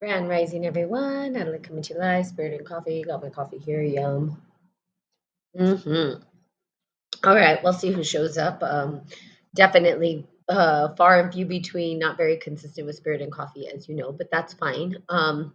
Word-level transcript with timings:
Grand 0.00 0.30
rising, 0.30 0.64
everyone. 0.64 1.34
Natalie 1.34 1.58
coming 1.58 1.82
to 1.82 1.98
live. 1.98 2.24
Spirit 2.24 2.54
and 2.54 2.66
coffee. 2.66 3.02
Got 3.02 3.22
my 3.22 3.28
coffee 3.28 3.58
here. 3.58 3.82
Yum. 3.82 4.40
Mm-hmm. 5.58 6.22
All 7.28 7.34
right. 7.36 7.62
We'll 7.62 7.74
see 7.74 7.92
who 7.92 8.02
shows 8.02 8.38
up. 8.38 8.62
Um, 8.62 9.02
definitely 9.54 10.26
uh, 10.48 10.94
far 10.96 11.20
and 11.20 11.32
few 11.34 11.44
between. 11.44 11.98
Not 11.98 12.16
very 12.16 12.38
consistent 12.38 12.86
with 12.86 12.96
spirit 12.96 13.20
and 13.20 13.30
coffee, 13.30 13.68
as 13.68 13.88
you 13.90 13.96
know, 13.96 14.10
but 14.10 14.28
that's 14.32 14.54
fine. 14.54 14.96
Um, 15.10 15.54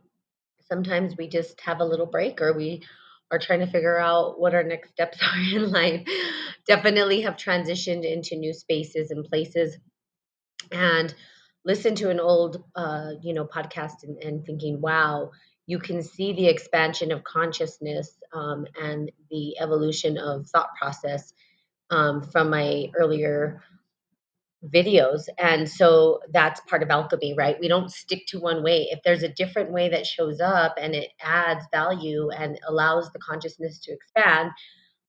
sometimes 0.69 1.17
we 1.17 1.27
just 1.27 1.59
have 1.61 1.79
a 1.79 1.85
little 1.85 2.05
break, 2.05 2.39
or 2.39 2.53
we 2.53 2.83
are 3.31 3.39
trying 3.39 3.61
to 3.61 3.67
figure 3.67 3.97
out 3.97 4.39
what 4.39 4.53
our 4.53 4.63
next 4.63 4.91
steps 4.91 5.17
are 5.23 5.55
in 5.55 5.71
life. 5.71 6.07
definitely 6.67 7.21
have 7.21 7.35
transitioned 7.35 8.05
into 8.05 8.35
new 8.35 8.53
spaces 8.53 9.09
and 9.09 9.25
places, 9.25 9.77
and 10.71 11.15
listen 11.65 11.95
to 11.95 12.09
an 12.09 12.19
old 12.19 12.63
uh, 12.75 13.11
you 13.21 13.33
know 13.33 13.45
podcast 13.45 14.03
and, 14.03 14.17
and 14.23 14.45
thinking 14.45 14.81
wow 14.81 15.31
you 15.67 15.79
can 15.79 16.03
see 16.03 16.33
the 16.33 16.47
expansion 16.47 17.11
of 17.11 17.23
consciousness 17.23 18.17
um, 18.33 18.67
and 18.81 19.11
the 19.31 19.57
evolution 19.59 20.17
of 20.17 20.47
thought 20.47 20.69
process 20.79 21.33
um, 21.91 22.23
from 22.23 22.49
my 22.49 22.87
earlier 22.97 23.63
videos 24.73 25.23
and 25.39 25.69
so 25.69 26.19
that's 26.33 26.59
part 26.61 26.83
of 26.83 26.89
alchemy 26.89 27.35
right 27.37 27.57
we 27.61 27.67
don't 27.67 27.91
stick 27.91 28.23
to 28.27 28.39
one 28.39 28.63
way 28.63 28.87
if 28.91 28.99
there's 29.03 29.23
a 29.23 29.29
different 29.29 29.71
way 29.71 29.89
that 29.89 30.07
shows 30.07 30.41
up 30.41 30.75
and 30.81 30.95
it 30.95 31.11
adds 31.21 31.65
value 31.71 32.29
and 32.31 32.59
allows 32.67 33.11
the 33.11 33.19
consciousness 33.19 33.79
to 33.79 33.93
expand 33.93 34.51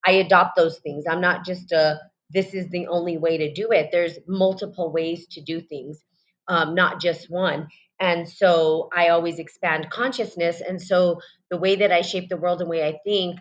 I 0.05 0.13
adopt 0.13 0.57
those 0.57 0.79
things. 0.79 1.05
I'm 1.09 1.21
not 1.21 1.45
just 1.45 1.71
a 1.73 1.99
this 2.31 2.53
is 2.53 2.69
the 2.69 2.87
only 2.87 3.17
way 3.17 3.37
to 3.39 3.53
do 3.53 3.71
it. 3.71 3.89
There's 3.91 4.19
multiple 4.27 4.91
ways 4.93 5.27
to 5.31 5.41
do 5.41 5.61
things, 5.61 6.03
um, 6.47 6.75
not 6.75 7.01
just 7.01 7.29
one. 7.29 7.67
And 7.99 8.29
so 8.29 8.89
I 8.95 9.09
always 9.09 9.39
expand 9.39 9.89
consciousness. 9.89 10.61
And 10.61 10.81
so 10.81 11.19
the 11.49 11.57
way 11.57 11.77
that 11.77 11.91
I 11.91 12.01
shape 12.01 12.29
the 12.29 12.37
world 12.37 12.61
and 12.61 12.69
way 12.69 12.87
I 12.87 12.99
think 13.03 13.39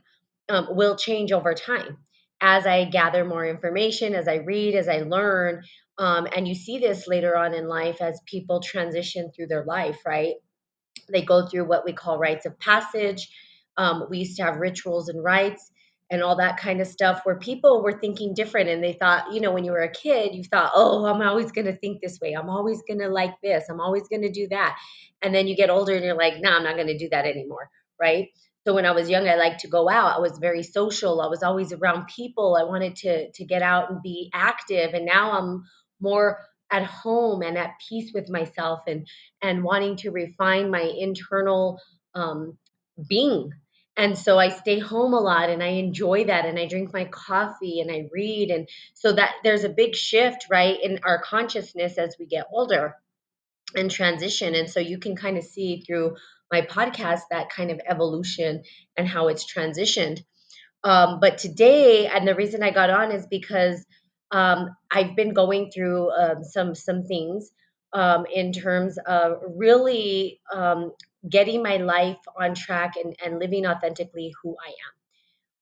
um, 0.49 0.69
will 0.71 0.97
change 0.97 1.33
over 1.33 1.55
time 1.55 1.99
as 2.41 2.67
I 2.67 2.85
gather 2.85 3.25
more 3.25 3.47
information, 3.47 4.15
as 4.15 4.29
I 4.29 4.37
read, 4.37 4.75
as 4.75 4.89
I 4.89 4.99
learn. 4.99 5.63
Um, 5.99 6.27
and 6.35 6.47
you 6.47 6.55
see 6.55 6.79
this 6.79 7.07
later 7.07 7.37
on 7.37 7.55
in 7.55 7.69
life 7.69 8.01
as 8.01 8.21
people 8.27 8.61
transition 8.61 9.31
through 9.35 9.47
their 9.49 9.65
life, 9.65 9.99
right? 10.07 10.35
They 11.11 11.23
go 11.23 11.47
through 11.47 11.69
what 11.69 11.85
we 11.85 11.93
call 11.93 12.19
rites 12.19 12.47
of 12.47 12.59
passage. 12.59 13.29
Um, 13.77 14.07
we 14.11 14.19
used 14.19 14.37
to 14.39 14.45
have 14.45 14.57
rituals 14.57 15.09
and 15.09 15.23
rites 15.23 15.71
and 16.11 16.23
all 16.23 16.37
that 16.37 16.59
kind 16.59 16.81
of 16.81 16.87
stuff 16.87 17.21
where 17.25 17.39
people 17.39 17.83
were 17.83 17.99
thinking 17.99 18.33
different 18.33 18.69
and 18.69 18.83
they 18.83 18.93
thought, 18.93 19.33
you 19.33 19.41
know, 19.41 19.53
when 19.53 19.65
you 19.65 19.73
were 19.73 19.83
a 19.83 19.91
kid, 19.91 20.35
you 20.35 20.45
thought, 20.45 20.71
oh, 20.75 21.05
I'm 21.05 21.21
always 21.21 21.51
going 21.51 21.67
to 21.67 21.77
think 21.77 22.01
this 22.01 22.21
way. 22.21 22.35
I'm 22.35 22.49
always 22.49 22.83
going 22.87 23.01
to 23.01 23.09
like 23.09 23.35
this. 23.43 23.65
I'm 23.69 23.81
always 23.81 24.07
going 24.09 24.23
to 24.23 24.31
do 24.31 24.47
that. 24.49 24.79
And 25.21 25.35
then 25.35 25.49
you 25.49 25.57
get 25.57 25.71
older 25.71 25.95
and 25.95 26.05
you're 26.05 26.17
like, 26.17 26.35
no, 26.41 26.51
nah, 26.51 26.57
I'm 26.59 26.63
not 26.63 26.77
going 26.77 26.87
to 26.87 26.99
do 26.99 27.09
that 27.11 27.27
anymore. 27.27 27.71
Right. 28.01 28.29
So 28.67 28.75
when 28.75 28.87
I 28.87 28.93
was 28.93 29.09
young, 29.09 29.29
I 29.29 29.37
liked 29.37 29.61
to 29.61 29.69
go 29.69 29.89
out. 29.89 30.17
I 30.17 30.21
was 30.21 30.39
very 30.39 30.63
social. 30.63 31.21
I 31.21 31.29
was 31.29 31.43
always 31.43 31.73
around 31.73 32.09
people. 32.09 32.57
I 32.57 32.65
wanted 32.65 32.97
to 32.97 33.31
to 33.31 33.45
get 33.45 33.63
out 33.63 33.91
and 33.91 34.03
be 34.03 34.31
active. 34.35 34.93
And 34.93 35.07
now 35.07 35.39
I'm 35.39 35.65
more 36.01 36.41
at 36.71 36.85
home 36.85 37.43
and 37.43 37.57
at 37.57 37.75
peace 37.89 38.11
with 38.13 38.29
myself 38.29 38.81
and 38.89 39.07
and 39.41 39.63
wanting 39.63 39.97
to 39.99 40.11
refine 40.11 40.71
my 40.71 40.83
internal 40.83 41.81
um, 42.15 42.59
being 43.09 43.51
and 43.97 44.17
so 44.17 44.39
i 44.39 44.49
stay 44.49 44.79
home 44.79 45.15
a 45.15 45.21
lot 45.21 45.51
and 45.51 45.63
i 45.63 45.69
enjoy 45.69 46.25
that 46.25 46.45
and 46.47 46.59
i 46.59 46.67
drink 46.67 46.93
my 46.93 47.05
coffee 47.05 47.81
and 47.81 47.91
i 47.91 48.09
read. 48.13 48.51
And 48.51 48.69
so 48.95 49.13
that 49.13 49.35
there's 49.45 49.65
a 49.65 49.69
big 49.69 49.95
shift 49.95 50.47
right 50.51 50.77
in 50.83 51.01
our 51.05 51.21
consciousness 51.23 51.99
as 51.99 52.17
we 52.19 52.27
get 52.27 52.47
older 52.53 52.97
and 53.75 53.91
transition. 53.91 54.55
And 54.55 54.71
so 54.71 54.81
you 54.81 54.99
can 54.99 55.17
kind 55.17 55.37
of 55.37 55.45
see 55.45 55.81
through 55.81 56.17
my 56.53 56.63
podcast 56.63 57.23
that 57.31 57.51
kind 57.51 57.71
of 57.71 57.81
evolution 57.87 58.63
and 58.97 59.09
how 59.09 59.29
it's 59.29 59.53
transitioned. 59.53 60.23
Um, 60.85 61.19
but 61.21 61.39
today, 61.39 62.07
and 62.07 62.27
the 62.27 62.35
reason 62.35 62.63
I 62.63 62.71
got 62.71 62.91
on 62.91 63.11
is 63.11 63.27
because 63.27 63.85
um, 64.31 64.71
I've 64.91 65.17
been 65.17 65.35
going 65.35 65.71
through 65.71 66.11
um, 66.13 66.45
some 66.45 66.75
some 66.75 67.05
things 67.05 67.51
um, 67.93 68.27
in 68.33 68.53
terms 68.53 68.99
of 69.07 69.39
really 69.57 70.41
um, 70.53 70.93
getting 71.29 71.63
my 71.63 71.79
life 71.79 72.19
on 72.39 72.55
track 72.55 72.95
and, 73.03 73.17
and 73.25 73.39
living 73.39 73.67
authentically 73.67 74.33
who 74.43 74.57
I 74.65 74.69
am, 74.71 74.95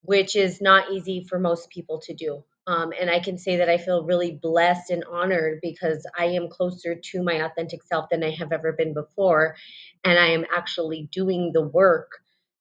which 0.03 0.37
is 0.37 0.61
not 0.61 0.91
easy 0.93 1.27
for 1.29 1.39
most 1.39 1.71
people 1.71 2.01
to 2.03 2.15
do. 2.15 2.45
Um, 2.67 2.93
and 2.99 3.11
I 3.11 3.21
can 3.21 3.37
say 3.39 3.57
that 3.57 3.69
I 3.69 3.79
feel 3.79 4.05
really 4.05 4.33
blessed 4.33 4.91
and 4.91 5.05
honored 5.05 5.59
because 5.63 6.07
I 6.19 6.27
am 6.27 6.49
closer 6.49 6.95
to 6.95 7.23
my 7.23 7.45
authentic 7.45 7.83
self 7.83 8.09
than 8.11 8.25
I 8.25 8.31
have 8.31 8.53
ever 8.53 8.73
been 8.73 8.95
before. 8.95 9.57
And 10.03 10.19
I 10.19 10.29
am 10.29 10.47
actually 10.55 11.09
doing 11.13 11.53
the 11.53 11.67
work 11.67 12.11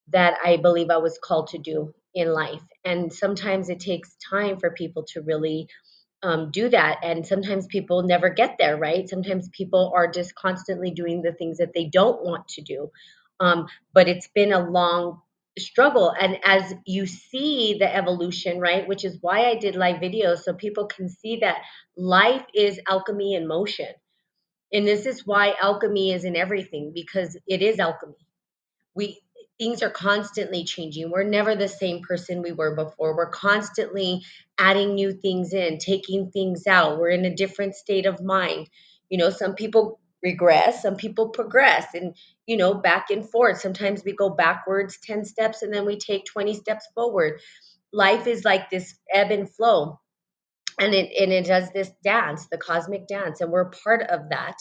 that 0.09 0.37
I 0.43 0.57
believe 0.57 0.89
I 0.89 0.97
was 0.97 1.19
called 1.23 1.47
to 1.49 1.57
do 1.57 1.93
in 2.13 2.33
life. 2.33 2.61
And 2.83 3.13
sometimes 3.13 3.69
it 3.69 3.79
takes 3.79 4.17
time 4.29 4.59
for 4.59 4.71
people 4.71 5.03
to 5.13 5.21
really 5.21 5.69
um, 6.23 6.51
do 6.51 6.69
that. 6.69 6.99
And 7.03 7.27
sometimes 7.27 7.67
people 7.67 8.03
never 8.03 8.29
get 8.31 8.57
there, 8.59 8.77
right? 8.77 9.09
Sometimes 9.09 9.49
people 9.49 9.93
are 9.95 10.11
just 10.11 10.35
constantly 10.35 10.91
doing 10.91 11.23
the 11.23 11.33
things 11.33 11.59
that 11.59 11.73
they 11.75 11.87
don't 11.87 12.23
want 12.25 12.49
to 12.49 12.63
do. 12.63 12.91
Um, 13.41 13.67
but 13.93 14.09
it's 14.09 14.29
been 14.29 14.53
a 14.53 14.69
long 14.69 15.21
struggle. 15.59 16.13
And 16.19 16.39
as 16.45 16.73
you 16.87 17.07
see 17.07 17.77
the 17.79 17.95
evolution, 17.95 18.59
right, 18.59 18.87
which 18.87 19.05
is 19.05 19.19
why 19.21 19.45
I 19.49 19.55
did 19.57 19.75
live 19.77 19.97
videos, 20.01 20.39
so 20.39 20.53
people 20.53 20.87
can 20.87 21.09
see 21.09 21.37
that 21.41 21.59
life 21.97 22.43
is 22.55 22.81
alchemy 22.89 23.35
in 23.35 23.47
motion. 23.47 23.89
And 24.73 24.87
this 24.87 25.05
is 25.07 25.25
why 25.27 25.55
alchemy 25.61 26.13
is 26.13 26.25
in 26.25 26.35
everything 26.35 26.91
because 26.95 27.37
it 27.47 27.61
is 27.63 27.79
alchemy 27.79 28.15
we 28.95 29.21
things 29.59 29.83
are 29.83 29.89
constantly 29.89 30.63
changing. 30.63 31.11
We're 31.11 31.23
never 31.23 31.55
the 31.55 31.67
same 31.67 32.01
person 32.01 32.41
we 32.41 32.51
were 32.51 32.75
before. 32.75 33.15
We're 33.15 33.29
constantly 33.29 34.23
adding 34.57 34.95
new 34.95 35.13
things 35.13 35.53
in, 35.53 35.77
taking 35.77 36.31
things 36.31 36.67
out. 36.67 36.97
We're 36.97 37.09
in 37.09 37.25
a 37.25 37.35
different 37.35 37.75
state 37.75 38.05
of 38.05 38.21
mind. 38.21 38.69
You 39.09 39.17
know, 39.17 39.29
some 39.29 39.55
people 39.55 39.99
regress, 40.23 40.81
some 40.81 40.95
people 40.95 41.29
progress 41.29 41.87
and 41.93 42.15
you 42.45 42.57
know, 42.57 42.73
back 42.73 43.09
and 43.09 43.29
forth. 43.29 43.61
Sometimes 43.61 44.03
we 44.03 44.13
go 44.13 44.29
backwards 44.29 44.97
10 45.03 45.25
steps 45.25 45.61
and 45.61 45.73
then 45.73 45.85
we 45.85 45.97
take 45.97 46.25
20 46.25 46.53
steps 46.55 46.87
forward. 46.93 47.39
Life 47.91 48.27
is 48.27 48.43
like 48.43 48.69
this 48.69 48.95
ebb 49.13 49.31
and 49.31 49.49
flow. 49.49 49.99
And 50.79 50.93
it 50.95 51.11
and 51.21 51.31
it 51.31 51.45
does 51.45 51.69
this 51.71 51.91
dance, 52.03 52.47
the 52.47 52.57
cosmic 52.57 53.05
dance, 53.07 53.41
and 53.41 53.51
we're 53.51 53.69
part 53.69 54.01
of 54.09 54.29
that. 54.29 54.55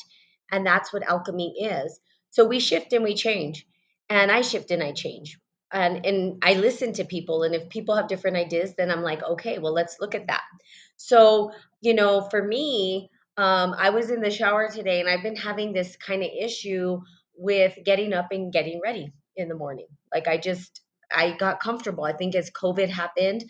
And 0.50 0.66
that's 0.66 0.92
what 0.92 1.02
alchemy 1.02 1.54
is. 1.58 1.98
So 2.30 2.46
we 2.46 2.60
shift 2.60 2.92
and 2.92 3.02
we 3.02 3.14
change 3.14 3.66
and 4.20 4.30
I 4.30 4.42
shift 4.42 4.70
and 4.70 4.82
I 4.82 4.92
change. 4.92 5.38
And 5.72 6.04
and 6.04 6.42
I 6.42 6.54
listen 6.54 6.92
to 6.94 7.04
people 7.04 7.44
and 7.44 7.54
if 7.54 7.68
people 7.70 7.96
have 7.96 8.08
different 8.08 8.36
ideas 8.36 8.74
then 8.76 8.90
I'm 8.90 9.02
like, 9.02 9.22
"Okay, 9.22 9.58
well 9.58 9.72
let's 9.72 9.96
look 10.00 10.14
at 10.14 10.26
that." 10.28 10.42
So, 10.96 11.52
you 11.80 11.94
know, 11.94 12.20
for 12.30 12.42
me, 12.42 13.08
um 13.36 13.74
I 13.78 13.90
was 13.90 14.10
in 14.10 14.20
the 14.20 14.30
shower 14.30 14.68
today 14.68 15.00
and 15.00 15.08
I've 15.08 15.22
been 15.22 15.36
having 15.36 15.72
this 15.72 15.96
kind 15.96 16.22
of 16.22 16.30
issue 16.38 17.00
with 17.36 17.78
getting 17.84 18.12
up 18.12 18.28
and 18.32 18.52
getting 18.52 18.80
ready 18.84 19.12
in 19.36 19.48
the 19.48 19.54
morning. 19.54 19.88
Like 20.14 20.28
I 20.28 20.36
just 20.36 20.82
I 21.14 21.32
got 21.38 21.60
comfortable. 21.60 22.04
I 22.04 22.12
think 22.12 22.34
as 22.34 22.50
COVID 22.50 22.88
happened, 22.90 23.44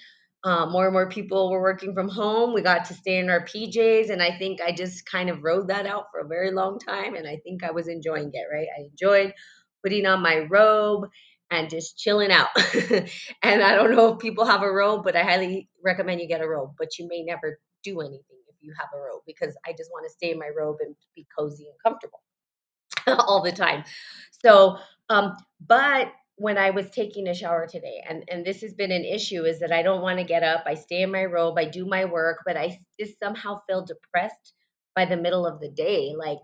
uh, 0.44 0.66
more 0.66 0.86
and 0.86 0.92
more 0.92 1.08
people 1.08 1.50
were 1.50 1.60
working 1.60 1.94
from 1.94 2.08
home. 2.08 2.52
We 2.52 2.62
got 2.62 2.84
to 2.86 2.94
stay 2.94 3.18
in 3.18 3.30
our 3.30 3.44
PJs, 3.44 4.10
and 4.10 4.20
I 4.22 4.36
think 4.38 4.60
I 4.60 4.72
just 4.72 5.06
kind 5.06 5.30
of 5.30 5.44
rode 5.44 5.68
that 5.68 5.86
out 5.86 6.06
for 6.10 6.20
a 6.20 6.26
very 6.26 6.50
long 6.50 6.78
time. 6.80 7.14
And 7.14 7.28
I 7.28 7.36
think 7.44 7.62
I 7.62 7.70
was 7.70 7.86
enjoying 7.88 8.30
it, 8.32 8.46
right? 8.52 8.66
I 8.76 8.82
enjoyed 8.90 9.32
putting 9.82 10.06
on 10.06 10.22
my 10.22 10.40
robe 10.50 11.08
and 11.50 11.68
just 11.70 11.98
chilling 11.98 12.30
out. 12.30 12.48
and 13.42 13.62
I 13.62 13.74
don't 13.74 13.94
know 13.94 14.14
if 14.14 14.18
people 14.18 14.44
have 14.46 14.62
a 14.62 14.72
robe, 14.72 15.04
but 15.04 15.16
I 15.16 15.22
highly 15.22 15.68
recommend 15.84 16.20
you 16.20 16.28
get 16.28 16.40
a 16.40 16.48
robe. 16.48 16.72
But 16.78 16.98
you 16.98 17.06
may 17.08 17.22
never 17.22 17.58
do 17.84 18.00
anything 18.00 18.38
if 18.48 18.56
you 18.60 18.72
have 18.78 18.88
a 18.94 18.98
robe 19.00 19.22
because 19.26 19.56
I 19.66 19.72
just 19.72 19.90
want 19.92 20.06
to 20.06 20.12
stay 20.12 20.30
in 20.32 20.38
my 20.38 20.50
robe 20.56 20.78
and 20.80 20.94
be 21.14 21.26
cozy 21.36 21.66
and 21.66 21.76
comfortable 21.84 22.20
all 23.26 23.42
the 23.42 23.52
time. 23.52 23.84
So, 24.44 24.78
um, 25.08 25.36
but 25.66 26.12
when 26.36 26.58
I 26.58 26.70
was 26.70 26.90
taking 26.90 27.28
a 27.28 27.34
shower 27.34 27.66
today, 27.66 28.02
and 28.08 28.24
and 28.28 28.44
this 28.44 28.62
has 28.62 28.74
been 28.74 28.90
an 28.90 29.04
issue, 29.04 29.44
is 29.44 29.60
that 29.60 29.72
I 29.72 29.82
don't 29.82 30.02
want 30.02 30.18
to 30.18 30.24
get 30.24 30.42
up. 30.42 30.64
I 30.66 30.74
stay 30.74 31.02
in 31.02 31.12
my 31.12 31.24
robe. 31.24 31.58
I 31.58 31.66
do 31.66 31.84
my 31.86 32.04
work, 32.04 32.38
but 32.46 32.56
I 32.56 32.80
just 32.98 33.18
somehow 33.22 33.60
feel 33.68 33.84
depressed 33.84 34.54
by 34.96 35.04
the 35.04 35.16
middle 35.16 35.46
of 35.46 35.60
the 35.60 35.68
day. 35.68 36.14
Like 36.16 36.40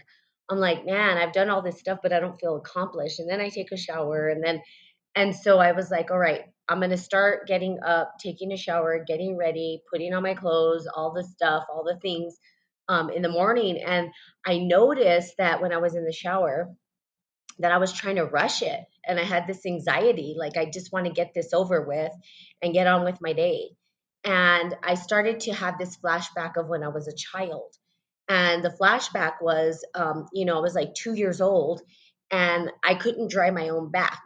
I'm 0.50 0.58
like, 0.58 0.86
man, 0.86 1.18
I've 1.18 1.32
done 1.32 1.50
all 1.50 1.62
this 1.62 1.78
stuff, 1.78 1.98
but 2.02 2.12
I 2.12 2.20
don't 2.20 2.40
feel 2.40 2.56
accomplished. 2.56 3.20
And 3.20 3.28
then 3.28 3.40
I 3.40 3.48
take 3.48 3.72
a 3.72 3.76
shower, 3.76 4.28
and 4.28 4.42
then 4.42 4.62
and 5.14 5.34
so 5.34 5.58
I 5.58 5.72
was 5.72 5.90
like, 5.90 6.10
all 6.10 6.18
right, 6.18 6.42
I'm 6.68 6.80
gonna 6.80 6.96
start 6.96 7.46
getting 7.46 7.78
up, 7.84 8.14
taking 8.20 8.52
a 8.52 8.56
shower, 8.56 9.04
getting 9.06 9.36
ready, 9.36 9.82
putting 9.90 10.14
on 10.14 10.22
my 10.22 10.34
clothes, 10.34 10.86
all 10.94 11.12
the 11.12 11.24
stuff, 11.24 11.64
all 11.72 11.84
the 11.84 11.98
things 12.00 12.36
um, 12.88 13.10
in 13.10 13.22
the 13.22 13.28
morning. 13.28 13.78
And 13.84 14.10
I 14.46 14.58
noticed 14.58 15.34
that 15.38 15.60
when 15.60 15.72
I 15.72 15.78
was 15.78 15.94
in 15.94 16.04
the 16.04 16.12
shower, 16.12 16.74
that 17.58 17.72
I 17.72 17.78
was 17.78 17.92
trying 17.92 18.16
to 18.16 18.24
rush 18.24 18.62
it. 18.62 18.80
And 19.06 19.18
I 19.18 19.24
had 19.24 19.46
this 19.46 19.66
anxiety, 19.66 20.36
like 20.38 20.56
I 20.56 20.70
just 20.70 20.92
want 20.92 21.06
to 21.06 21.12
get 21.12 21.32
this 21.34 21.52
over 21.52 21.82
with 21.86 22.12
and 22.62 22.74
get 22.74 22.86
on 22.86 23.04
with 23.04 23.18
my 23.20 23.32
day. 23.32 23.70
And 24.24 24.74
I 24.82 24.94
started 24.94 25.40
to 25.40 25.52
have 25.54 25.78
this 25.78 25.96
flashback 25.96 26.56
of 26.56 26.68
when 26.68 26.82
I 26.82 26.88
was 26.88 27.08
a 27.08 27.16
child. 27.16 27.72
And 28.28 28.64
the 28.64 28.76
flashback 28.80 29.34
was, 29.40 29.84
um, 29.94 30.26
you 30.32 30.44
know, 30.44 30.56
I 30.58 30.60
was 30.60 30.75
like 30.75 30.94
two 30.94 31.14
years 31.14 31.40
old 31.40 31.80
and 32.30 32.70
I 32.84 32.94
couldn't 32.94 33.30
dry 33.30 33.50
my 33.50 33.70
own 33.70 33.90
back. 33.90 34.20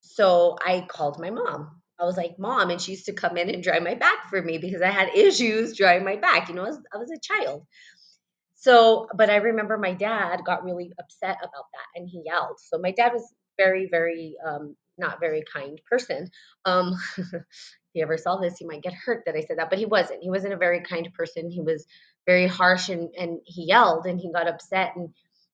So 0.00 0.56
I 0.64 0.86
called 0.88 1.18
my 1.18 1.30
mom. 1.30 1.80
I 1.98 2.04
was 2.04 2.16
like, 2.16 2.38
Mom, 2.38 2.70
and 2.70 2.80
she 2.80 2.92
used 2.92 3.06
to 3.06 3.12
come 3.12 3.36
in 3.36 3.50
and 3.50 3.62
dry 3.62 3.78
my 3.78 3.94
back 3.94 4.28
for 4.30 4.40
me 4.40 4.58
because 4.58 4.82
I 4.82 4.90
had 4.90 5.08
issues 5.14 5.76
drying 5.76 6.04
my 6.04 6.16
back. 6.16 6.48
You 6.48 6.54
know, 6.54 6.64
I 6.64 6.68
was, 6.68 6.78
I 6.94 6.98
was 6.98 7.10
a 7.10 7.20
child. 7.20 7.66
So, 8.54 9.08
but 9.16 9.30
I 9.30 9.36
remember 9.36 9.78
my 9.78 9.94
dad 9.94 10.42
got 10.44 10.64
really 10.64 10.92
upset 10.98 11.38
about 11.38 11.66
that 11.72 11.86
and 12.00 12.08
he 12.08 12.22
yelled. 12.26 12.58
So 12.58 12.78
my 12.78 12.90
dad 12.92 13.12
was 13.12 13.32
very, 13.56 13.88
very 13.90 14.36
um, 14.46 14.76
not 14.98 15.20
very 15.20 15.42
kind 15.52 15.80
person. 15.90 16.30
Um, 16.66 16.94
if 17.18 17.42
he 17.92 18.02
ever 18.02 18.18
saw 18.18 18.36
this, 18.36 18.58
he 18.58 18.66
might 18.66 18.82
get 18.82 18.92
hurt 18.92 19.24
that 19.26 19.34
I 19.34 19.40
said 19.40 19.58
that, 19.58 19.70
but 19.70 19.78
he 19.78 19.86
wasn't. 19.86 20.22
He 20.22 20.30
wasn't 20.30 20.52
a 20.52 20.58
very 20.58 20.80
kind 20.82 21.08
person. 21.14 21.50
He 21.50 21.60
was 21.60 21.86
very 22.26 22.46
harsh 22.46 22.88
and 22.88 23.10
and 23.18 23.40
he 23.44 23.66
yelled 23.66 24.06
and 24.06 24.20
he 24.20 24.32
got 24.32 24.48
upset 24.48 24.96
and 24.96 25.10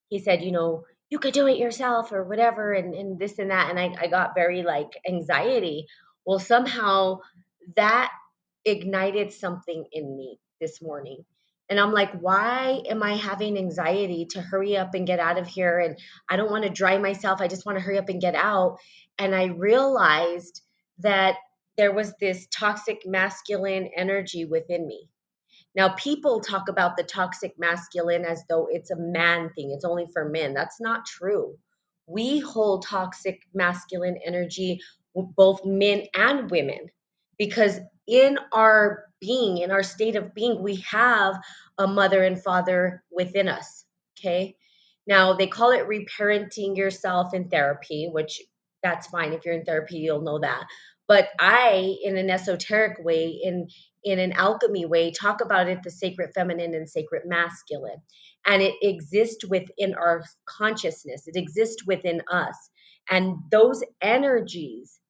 he 0.09 0.19
said, 0.19 0.43
you 0.43 0.53
know, 0.53 0.85
you 1.11 1.19
could 1.19 1.35
do 1.35 1.47
it 1.47 1.59
yourself 1.59 2.13
or 2.13 2.25
whatever 2.25 2.73
and, 2.73 2.95
and 2.95 3.19
this 3.19 3.39
and 3.39 3.51
that. 3.51 3.71
And 3.71 3.79
I, 3.79 3.95
I 4.01 4.07
got 4.09 4.35
very 4.35 4.63
like 4.63 4.91
anxiety. 5.09 5.87
Well, 6.25 6.39
somehow 6.39 7.21
that 7.77 8.11
ignited 8.65 9.33
something 9.33 9.85
in 9.93 10.17
me 10.17 10.39
this 10.61 10.83
morning. 10.83 11.25
And 11.69 11.81
I'm 11.81 11.93
like, 11.93 12.13
why 12.21 12.83
am 12.89 13.03
I 13.03 13.17
having 13.17 13.59
anxiety 13.59 14.27
to 14.31 14.41
hurry 14.41 14.77
up 14.77 14.95
and 14.95 15.07
get 15.07 15.19
out 15.19 15.39
of 15.39 15.49
here? 15.49 15.81
And 15.81 15.99
I 16.29 16.37
don't 16.37 16.51
want 16.51 16.65
to 16.65 16.71
dry 16.71 16.99
myself. 16.99 17.41
I 17.41 17.49
just 17.49 17.67
want 17.67 17.79
to 17.79 17.83
hurry 17.85 17.99
up 17.99 18.09
and 18.09 18.21
get 18.21 18.37
out. 18.37 18.79
And 19.19 19.35
I 19.35 19.47
realized 19.47 20.63
that 21.01 21.37
there 21.77 21.93
was 21.93 22.15
this 22.21 22.47
toxic 22.53 23.03
masculine 23.05 23.91
energy 23.97 24.45
within 24.45 24.87
me 24.87 25.09
now, 25.77 25.91
people 25.91 26.41
talk 26.41 26.71
about 26.71 26.97
the 26.97 27.03
toxic 27.03 27.59
masculine 27.59 28.25
as 28.25 28.43
though 28.49 28.67
it's 28.71 28.91
a 28.91 28.97
man 28.97 29.51
thing, 29.51 29.73
it's 29.73 29.85
only 29.85 30.07
for 30.11 30.27
men. 30.27 30.55
That's 30.55 30.81
not 30.81 31.05
true. 31.05 31.59
We 32.07 32.39
hold 32.41 32.87
toxic 32.87 33.43
masculine 33.53 34.19
energy, 34.25 34.81
both 35.15 35.67
men 35.67 36.05
and 36.15 36.51
women, 36.51 36.89
because 37.39 37.79
in 38.07 38.39
our 38.53 39.05
being, 39.21 39.59
in 39.59 39.71
our 39.71 39.83
state 39.83 40.17
of 40.17 40.35
being, 40.35 40.63
we 40.63 40.77
have 40.77 41.37
a 41.77 41.87
mother 41.87 42.23
and 42.23 42.43
father 42.43 43.05
within 43.11 43.47
us. 43.47 43.85
Okay. 44.19 44.57
Now, 45.07 45.35
they 45.35 45.47
call 45.47 45.73
it 45.73 45.87
reparenting 45.87 46.77
yourself 46.77 47.35
in 47.35 47.49
therapy, 47.49 48.09
which 48.11 48.41
that's 48.83 49.09
fine. 49.09 49.33
If 49.35 49.45
you're 49.45 49.55
in 49.55 49.65
therapy, 49.65 49.99
you'll 49.99 50.23
know 50.23 50.39
that. 50.39 50.65
But 51.09 51.29
I, 51.39 51.97
in 52.03 52.17
an 52.17 52.31
esoteric 52.31 53.05
way, 53.05 53.41
in 53.43 53.69
in 54.07 54.21
an 54.21 54.33
alchemy 54.33 54.87
way, 54.87 55.11
talk 55.11 55.41
about 55.41 55.69
it 55.69 55.83
the 55.83 55.91
sacred 55.91 56.31
feminine 56.33 56.75
and 56.75 56.89
sacred 56.89 57.23
masculine. 57.27 58.01
And 58.47 58.63
it 58.63 58.75
exists 58.81 59.45
within 59.45 59.95
our 59.95 60.23
consciousness, 60.45 61.27
it 61.27 61.37
exists 61.37 61.85
within 61.85 62.23
us. 62.31 62.57
And 63.11 63.39
those 63.51 63.83
energies 64.01 65.01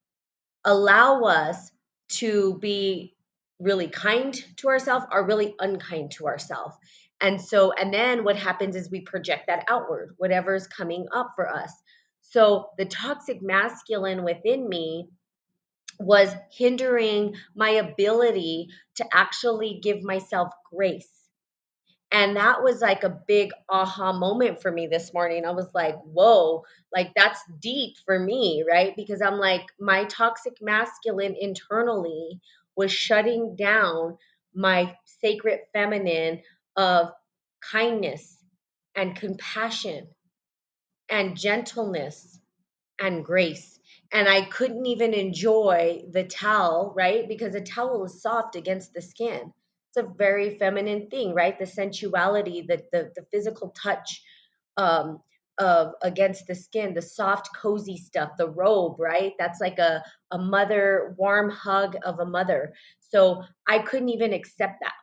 allow 0.65 1.23
us 1.23 1.71
to 2.09 2.59
be 2.59 3.15
really 3.59 3.89
kind 3.89 4.35
to 4.57 4.69
ourselves 4.69 5.07
or 5.11 5.27
really 5.27 5.55
unkind 5.59 6.13
to 6.13 6.27
ourselves. 6.27 6.77
And 7.21 7.41
so, 7.41 7.73
and 7.73 7.93
then 7.93 8.25
what 8.25 8.37
happens 8.37 8.77
is 8.77 8.91
we 8.91 9.01
project 9.01 9.47
that 9.47 9.65
outward, 9.69 10.15
whatever 10.19 10.55
is 10.55 10.67
coming 10.67 11.07
up 11.15 11.33
for 11.37 11.49
us. 11.49 11.73
So 12.21 12.71
the 12.77 12.85
toxic 12.85 13.41
masculine 13.41 14.25
within 14.25 14.69
me 14.69 15.09
was 15.99 16.35
hindering 16.51 17.35
my 17.55 17.71
ability 17.71 18.69
to 18.97 19.07
actually 19.13 19.81
give 19.83 20.03
myself 20.03 20.53
grace. 20.73 21.09
And 22.13 22.37
that 22.37 22.63
was 22.63 22.81
like 22.81 23.03
a 23.03 23.21
big 23.27 23.51
aha 23.69 24.13
moment 24.13 24.63
for 24.63 24.71
me 24.71 24.87
this 24.87 25.13
morning. 25.13 25.45
I 25.45 25.51
was 25.51 25.69
like, 25.75 25.97
whoa, 26.05 26.65
like 26.95 27.13
that's 27.17 27.41
deep 27.61 27.97
for 28.05 28.19
me, 28.19 28.65
right? 28.69 28.95
Because 28.97 29.21
I'm 29.21 29.39
like, 29.39 29.63
my 29.81 30.05
toxic 30.05 30.55
masculine 30.63 31.35
internally 31.39 32.41
was 32.77 32.93
shutting 32.93 33.57
down 33.57 34.19
my 34.55 34.97
sacred 35.21 35.61
feminine 35.73 36.43
of 36.77 37.11
kindness 37.61 38.37
and 38.95 39.17
compassion 39.17 40.07
and 41.11 41.37
gentleness 41.37 42.39
and 43.01 43.25
grace 43.25 43.76
and 44.17 44.29
I 44.29 44.43
couldn't 44.47 44.87
even 44.87 45.15
enjoy 45.15 46.05
the 46.13 46.25
towel, 46.25 46.95
right? 46.97 47.29
Because 47.29 47.55
a 47.55 47.63
towel 47.63 48.07
is 48.07 48.23
soft 48.23 48.57
against 48.57 48.95
the 48.95 49.03
skin. 49.03 49.53
It's 49.91 49.99
a 50.07 50.15
very 50.17 50.59
feminine 50.59 51.11
thing, 51.11 51.35
right? 51.35 51.59
The 51.59 51.67
sensuality, 51.67 52.67
the 52.67 52.83
the, 52.93 53.13
the 53.17 53.27
physical 53.33 53.71
touch 53.83 54.23
um, 54.79 55.21
of 55.59 55.93
against 56.03 56.49
the 56.49 56.57
skin, 56.57 56.95
the 56.95 57.03
soft, 57.03 57.51
cozy 57.57 57.99
stuff, 57.99 58.33
the 58.39 58.51
robe, 58.51 59.01
right? 59.01 59.35
That's 59.39 59.61
like 59.61 59.79
a 59.81 60.03
a 60.33 60.39
mother 60.39 61.15
warm 61.19 61.51
hug 61.51 61.97
of 62.05 62.21
a 62.21 62.27
mother. 62.27 62.75
So 63.01 63.45
I 63.69 63.81
couldn't 63.81 64.11
even 64.11 64.35
accept 64.35 64.77
that. 64.83 64.95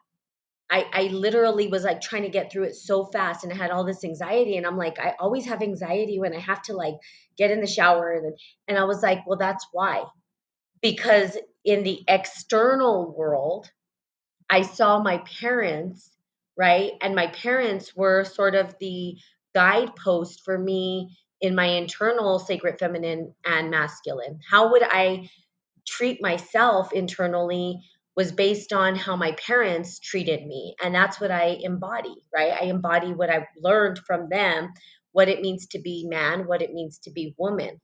I, 0.73 0.85
I 0.91 1.03
literally 1.03 1.67
was 1.67 1.83
like 1.83 2.01
trying 2.01 2.23
to 2.23 2.29
get 2.29 2.51
through 2.51 2.63
it 2.63 2.75
so 2.75 3.05
fast 3.05 3.43
and 3.43 3.53
I 3.53 3.55
had 3.55 3.69
all 3.69 3.83
this 3.83 4.03
anxiety 4.03 4.57
and 4.57 4.65
I'm 4.65 4.77
like 4.77 4.97
I 4.97 5.13
always 5.19 5.45
have 5.45 5.61
anxiety 5.61 6.17
when 6.17 6.33
I 6.35 6.39
have 6.39 6.63
to 6.63 6.73
like 6.73 6.95
get 7.37 7.51
in 7.51 7.61
the 7.61 7.67
shower 7.67 8.11
and 8.11 8.35
and 8.67 8.79
I 8.79 8.85
was 8.85 9.03
like 9.03 9.19
well 9.27 9.37
that's 9.37 9.67
why. 9.71 10.03
Because 10.81 11.37
in 11.63 11.83
the 11.83 12.03
external 12.07 13.13
world 13.15 13.69
I 14.49 14.63
saw 14.63 14.99
my 14.99 15.19
parents 15.39 16.09
right? 16.57 16.91
And 17.01 17.15
my 17.15 17.27
parents 17.27 17.95
were 17.95 18.23
sort 18.23 18.55
of 18.55 18.75
the 18.79 19.15
guidepost 19.55 20.41
for 20.43 20.57
me 20.57 21.17
in 21.41 21.55
my 21.55 21.65
internal 21.65 22.39
sacred 22.39 22.79
feminine 22.79 23.33
and 23.45 23.69
masculine. 23.69 24.39
How 24.49 24.71
would 24.71 24.83
I 24.83 25.29
treat 25.85 26.21
myself 26.21 26.93
internally 26.93 27.79
was 28.15 28.31
based 28.31 28.73
on 28.73 28.95
how 28.95 29.15
my 29.15 29.31
parents 29.33 29.99
treated 29.99 30.45
me. 30.45 30.75
And 30.83 30.93
that's 30.93 31.19
what 31.19 31.31
I 31.31 31.57
embody, 31.61 32.15
right? 32.33 32.53
I 32.53 32.65
embody 32.65 33.13
what 33.13 33.29
I've 33.29 33.47
learned 33.57 33.99
from 33.99 34.29
them, 34.29 34.73
what 35.11 35.29
it 35.29 35.41
means 35.41 35.67
to 35.67 35.79
be 35.79 36.05
man, 36.07 36.47
what 36.47 36.61
it 36.61 36.73
means 36.73 36.99
to 36.99 37.11
be 37.11 37.33
woman. 37.37 37.79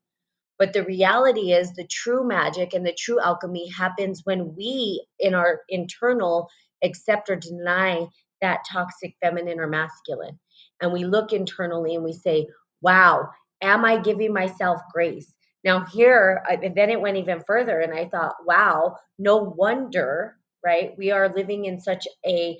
But 0.60 0.74
the 0.74 0.84
reality 0.84 1.54
is, 1.54 1.74
the 1.74 1.88
true 1.90 2.28
magic 2.28 2.74
and 2.74 2.86
the 2.86 2.96
true 3.00 3.20
alchemy 3.20 3.70
happens 3.70 4.22
when 4.26 4.56
we, 4.56 5.06
in 5.18 5.34
our 5.34 5.62
internal, 5.70 6.50
accept 6.84 7.30
or 7.30 7.38
deny 7.38 8.06
that 8.42 8.60
toxic 8.72 9.16
feminine 9.22 9.60
or 9.60 9.68
masculine. 9.68 10.38
And 10.82 10.92
we 10.92 11.06
look 11.06 11.34
internally 11.34 11.96
and 11.96 12.04
we 12.04 12.14
say, 12.14 12.48
wow, 12.82 13.30
am 13.62 13.86
I 13.86 14.00
giving 14.00 14.34
myself 14.34 14.80
grace? 14.94 15.34
Now, 15.64 15.86
here, 15.86 16.42
and 16.50 16.76
then 16.76 16.90
it 16.90 17.02
went 17.02 17.18
even 17.18 17.42
further, 17.46 17.80
and 17.80 17.94
I 17.94 18.06
thought, 18.08 18.36
wow, 18.46 18.96
no 19.18 19.38
wonder, 19.38 20.38
right? 20.66 20.92
We 20.98 21.12
are 21.12 21.34
living 21.36 21.66
in 21.66 21.82
such 21.82 22.08
a 22.26 22.58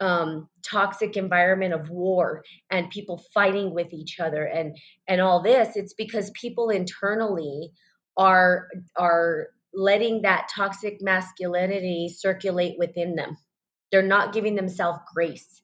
um, 0.00 0.48
toxic 0.68 1.16
environment 1.16 1.74
of 1.74 1.90
war 1.90 2.44
and 2.70 2.90
people 2.90 3.22
fighting 3.34 3.74
with 3.74 3.92
each 3.92 4.20
other 4.20 4.44
and 4.44 4.76
and 5.08 5.20
all 5.20 5.42
this. 5.42 5.76
It's 5.76 5.94
because 5.94 6.30
people 6.40 6.70
internally 6.70 7.72
are 8.16 8.68
are 8.96 9.48
letting 9.74 10.22
that 10.22 10.48
toxic 10.54 10.98
masculinity 11.00 12.08
circulate 12.16 12.76
within 12.78 13.16
them. 13.16 13.36
They're 13.90 14.02
not 14.02 14.32
giving 14.32 14.54
themselves 14.54 15.00
grace, 15.14 15.62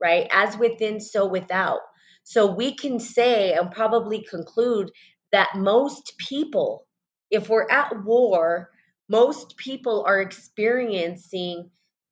right? 0.00 0.26
As 0.32 0.56
within, 0.56 1.00
so 1.00 1.26
without. 1.26 1.80
So 2.24 2.46
we 2.54 2.74
can 2.74 2.98
say 2.98 3.52
and 3.54 3.70
probably 3.70 4.26
conclude 4.28 4.90
that 5.32 5.56
most 5.56 6.14
people, 6.18 6.86
if 7.30 7.48
we're 7.48 7.68
at 7.70 8.04
war, 8.04 8.70
most 9.08 9.56
people 9.56 10.04
are 10.06 10.20
experiencing 10.20 11.70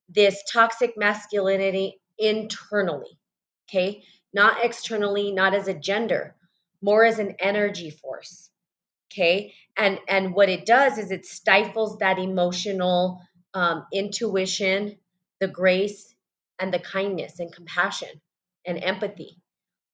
this 0.09 0.43
toxic 0.53 0.95
masculinity 0.97 2.01
internally, 2.19 3.19
okay? 3.69 4.03
Not 4.33 4.65
externally, 4.65 5.33
not 5.33 5.55
as 5.55 5.69
a 5.69 5.75
gender, 5.75 6.37
more 6.83 7.05
as 7.05 7.19
an 7.19 7.37
energy 7.39 7.91
force, 7.91 8.51
okay? 9.13 9.55
And 9.77 9.99
and 10.09 10.35
what 10.35 10.49
it 10.49 10.67
does 10.67 10.99
is 10.99 11.11
it 11.11 11.27
stifles 11.27 11.99
that 11.99 12.19
emotional 12.19 13.21
um, 13.55 13.87
intuition, 13.93 14.97
the 15.41 15.49
grace, 15.49 16.15
and 16.59 16.73
the 16.73 16.79
kindness 16.79 17.41
and 17.41 17.53
compassion 17.53 18.21
and 18.67 18.83
empathy. 18.83 19.41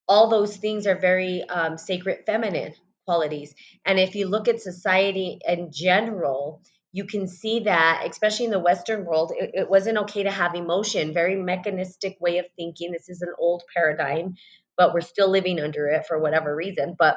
All 0.07 0.29
those 0.29 0.57
things 0.57 0.87
are 0.87 0.97
very 0.99 1.43
um, 1.43 1.77
sacred 1.77 2.25
feminine 2.25 2.73
qualities. 3.05 3.53
And 3.85 3.99
if 3.99 4.15
you 4.15 4.27
look 4.27 4.47
at 4.47 4.61
society 4.61 5.39
in 5.47 5.71
general, 5.71 6.61
you 6.93 7.05
can 7.05 7.27
see 7.27 7.61
that, 7.61 8.05
especially 8.09 8.45
in 8.45 8.51
the 8.51 8.59
Western 8.59 9.05
world, 9.05 9.31
it, 9.35 9.51
it, 9.53 9.69
wasn't 9.69 9.97
okay 9.99 10.23
to 10.23 10.31
have 10.31 10.55
emotion, 10.55 11.13
very 11.13 11.35
mechanistic 11.35 12.17
way 12.19 12.39
of 12.39 12.45
thinking. 12.57 12.91
This 12.91 13.07
is 13.09 13.21
an 13.21 13.33
old 13.39 13.63
paradigm, 13.73 14.35
but 14.77 14.93
we're 14.93 15.01
still 15.01 15.29
living 15.29 15.59
under 15.59 15.87
it 15.87 16.05
for 16.05 16.19
whatever 16.19 16.53
reason. 16.53 16.95
But 16.97 17.15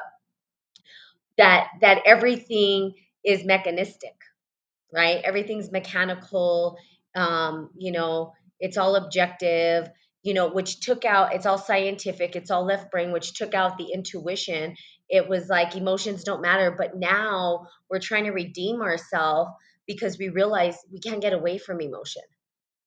that 1.37 1.67
that 1.81 2.03
everything 2.05 2.93
is 3.25 3.43
mechanistic, 3.43 4.15
right? 4.93 5.21
Everything's 5.23 5.71
mechanical. 5.71 6.77
Um, 7.13 7.71
you 7.77 7.91
know, 7.91 8.33
it's 8.59 8.77
all 8.77 8.95
objective 8.95 9.89
you 10.25 10.33
know, 10.33 10.49
which 10.49 10.79
took 10.79 11.05
out, 11.05 11.35
it's 11.35 11.45
all 11.45 11.59
scientific, 11.59 12.35
it's 12.35 12.49
all 12.49 12.65
left 12.65 12.89
brain, 12.89 13.11
which 13.11 13.35
took 13.35 13.53
out 13.53 13.77
the 13.77 13.91
intuition 13.93 14.75
it 15.09 15.27
was 15.27 15.49
like 15.49 15.75
emotions 15.75 16.23
don't 16.23 16.41
matter 16.41 16.71
but 16.71 16.97
now 16.97 17.67
we're 17.89 17.99
trying 17.99 18.25
to 18.25 18.31
redeem 18.31 18.81
ourselves 18.81 19.51
because 19.87 20.17
we 20.17 20.29
realize 20.29 20.77
we 20.91 20.99
can't 20.99 21.21
get 21.21 21.33
away 21.33 21.57
from 21.57 21.81
emotion. 21.81 22.23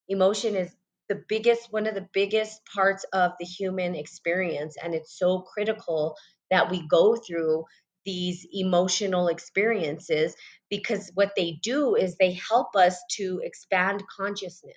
Emotion 0.08 0.56
is 0.56 0.74
the 1.08 1.22
biggest 1.28 1.72
one 1.72 1.86
of 1.86 1.94
the 1.94 2.08
biggest 2.12 2.60
parts 2.74 3.04
of 3.12 3.32
the 3.38 3.46
human 3.46 3.94
experience 3.94 4.76
and 4.82 4.94
it's 4.94 5.18
so 5.18 5.40
critical 5.40 6.16
that 6.50 6.70
we 6.70 6.86
go 6.88 7.16
through 7.16 7.64
these 8.04 8.46
emotional 8.52 9.28
experiences 9.28 10.34
because 10.70 11.10
what 11.14 11.32
they 11.36 11.58
do 11.62 11.94
is 11.94 12.16
they 12.16 12.32
help 12.32 12.74
us 12.76 12.98
to 13.10 13.40
expand 13.42 14.02
consciousness 14.16 14.76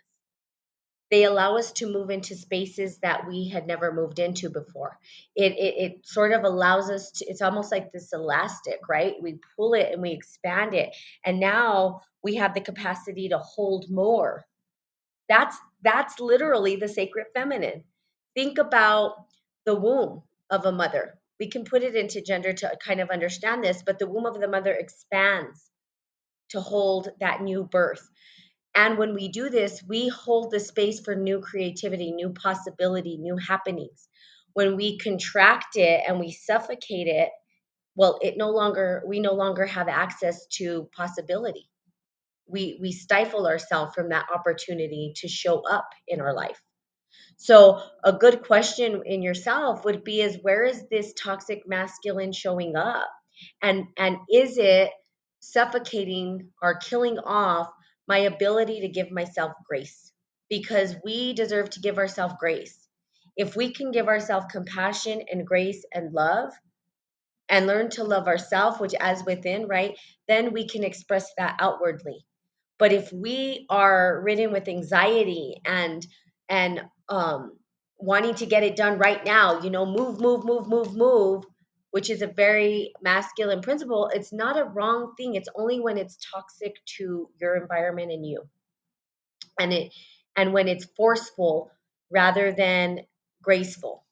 they 1.11 1.25
allow 1.25 1.57
us 1.57 1.73
to 1.73 1.87
move 1.91 2.09
into 2.09 2.35
spaces 2.35 2.99
that 2.99 3.27
we 3.27 3.49
had 3.49 3.67
never 3.67 3.93
moved 3.93 4.19
into 4.19 4.49
before. 4.49 4.97
It, 5.35 5.53
it 5.53 5.75
it 5.93 6.07
sort 6.07 6.33
of 6.33 6.43
allows 6.45 6.89
us 6.89 7.11
to 7.13 7.25
it's 7.27 7.43
almost 7.43 7.71
like 7.71 7.91
this 7.91 8.13
elastic 8.13 8.79
right? 8.89 9.15
We 9.21 9.39
pull 9.57 9.75
it 9.75 9.91
and 9.93 10.01
we 10.01 10.11
expand 10.11 10.73
it. 10.73 10.95
And 11.25 11.39
now 11.39 12.01
we 12.23 12.35
have 12.35 12.55
the 12.55 12.61
capacity 12.61 13.29
to 13.29 13.39
hold 13.39 13.89
more. 13.91 14.45
That's 15.29 15.57
that's 15.83 16.19
literally 16.19 16.77
the 16.77 16.89
sacred 16.89 17.27
feminine. 17.35 17.83
Think 18.35 18.57
about 18.59 19.15
the 19.65 19.75
womb 19.75 20.23
of 20.49 20.65
a 20.65 20.71
mother. 20.71 21.19
We 21.39 21.49
can 21.49 21.65
put 21.65 21.83
it 21.83 21.95
into 21.95 22.21
gender 22.21 22.53
to 22.53 22.77
kind 22.85 23.01
of 23.01 23.09
understand 23.11 23.63
this 23.63 23.83
but 23.85 23.99
the 23.99 24.07
womb 24.09 24.25
of 24.27 24.39
the 24.39 24.47
mother 24.47 24.73
expands 24.73 25.71
to 26.49 26.61
hold 26.61 27.09
that 27.19 27.41
new 27.41 27.63
birth 27.63 28.07
and 28.75 28.97
when 28.97 29.13
we 29.13 29.27
do 29.29 29.49
this, 29.49 29.83
we 29.87 30.07
hold 30.07 30.51
the 30.51 30.59
space 30.59 30.99
for 31.01 31.15
new 31.15 31.41
creativity, 31.41 32.11
new 32.11 32.29
possibility, 32.31 33.17
new 33.17 33.37
happenings. 33.37 34.07
When 34.53 34.75
we 34.75 34.97
contract 34.97 35.75
it 35.75 36.03
and 36.07 36.19
we 36.19 36.31
suffocate 36.31 37.07
it, 37.07 37.29
well, 37.95 38.19
it 38.21 38.37
no 38.37 38.49
longer 38.51 39.03
we 39.05 39.19
no 39.19 39.33
longer 39.33 39.65
have 39.65 39.89
access 39.89 40.45
to 40.57 40.89
possibility. 40.95 41.69
We 42.47 42.77
we 42.81 42.91
stifle 42.91 43.47
ourselves 43.47 43.93
from 43.93 44.09
that 44.09 44.27
opportunity 44.33 45.13
to 45.17 45.27
show 45.27 45.61
up 45.69 45.89
in 46.07 46.21
our 46.21 46.33
life. 46.33 46.61
So 47.37 47.81
a 48.03 48.13
good 48.13 48.43
question 48.43 49.03
in 49.05 49.21
yourself 49.21 49.83
would 49.85 50.03
be 50.03 50.21
is 50.21 50.37
where 50.41 50.63
is 50.63 50.87
this 50.89 51.13
toxic 51.13 51.67
masculine 51.67 52.31
showing 52.33 52.75
up? 52.75 53.09
And 53.61 53.85
and 53.97 54.17
is 54.31 54.57
it 54.57 54.91
suffocating 55.39 56.49
or 56.61 56.77
killing 56.77 57.19
off 57.19 57.69
my 58.11 58.19
ability 58.19 58.81
to 58.81 58.89
give 58.89 59.11
myself 59.11 59.53
grace? 59.67 60.11
Because 60.49 60.95
we 61.05 61.33
deserve 61.33 61.69
to 61.71 61.79
give 61.79 61.97
ourselves 61.97 62.35
grace. 62.39 62.77
If 63.37 63.55
we 63.55 63.73
can 63.73 63.91
give 63.91 64.09
ourselves 64.09 64.47
compassion 64.51 65.23
and 65.31 65.47
grace 65.47 65.85
and 65.93 66.13
love 66.13 66.51
and 67.49 67.67
learn 67.67 67.89
to 67.91 68.03
love 68.03 68.27
ourselves, 68.27 68.79
which 68.79 68.93
as 68.99 69.23
within, 69.25 69.67
right? 69.67 69.97
Then 70.27 70.53
we 70.53 70.67
can 70.67 70.83
express 70.83 71.31
that 71.37 71.55
outwardly. 71.59 72.25
But 72.79 72.91
if 72.93 73.13
we 73.13 73.65
are 73.69 74.21
ridden 74.23 74.51
with 74.51 74.67
anxiety 74.67 75.55
and 75.65 76.05
and 76.49 76.81
um 77.09 77.57
wanting 77.99 78.35
to 78.35 78.45
get 78.47 78.63
it 78.63 78.75
done 78.75 78.97
right 78.97 79.23
now, 79.25 79.61
you 79.61 79.69
know, 79.69 79.85
move, 79.85 80.19
move, 80.19 80.43
move, 80.43 80.67
move, 80.67 80.95
move, 80.95 81.45
which 81.91 82.09
is 82.09 82.21
a 82.21 82.27
very 82.27 82.93
masculine 83.01 83.61
principle, 83.61 84.09
it's 84.13 84.33
not 84.33 84.57
a 84.57 84.65
wrong 84.65 85.13
thing. 85.17 85.35
It's 85.35 85.49
only 85.55 85.79
when 85.79 85.97
it's 85.97 86.17
toxic 86.33 86.75
to 86.97 87.29
your 87.39 87.55
environment 87.55 88.11
and 88.11 88.25
you. 88.25 88.43
And 89.59 89.73
it 89.73 89.93
and 90.35 90.53
when 90.53 90.67
it's 90.67 90.85
forceful 90.97 91.71
rather 92.09 92.51
than 92.53 93.01
graceful. 93.43 94.05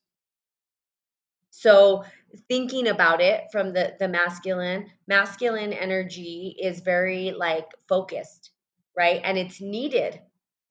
So 1.52 2.04
thinking 2.48 2.88
about 2.88 3.22
it 3.22 3.46
from 3.52 3.74
the 3.74 3.96
the 4.00 4.08
masculine, 4.08 4.90
masculine 5.08 5.74
energy 5.74 6.56
is 6.62 6.82
very 6.82 7.32
like 7.32 7.68
focused, 7.88 8.52
right? 8.98 9.22
And 9.24 9.38
it's 9.38 9.62
needed. 9.62 10.20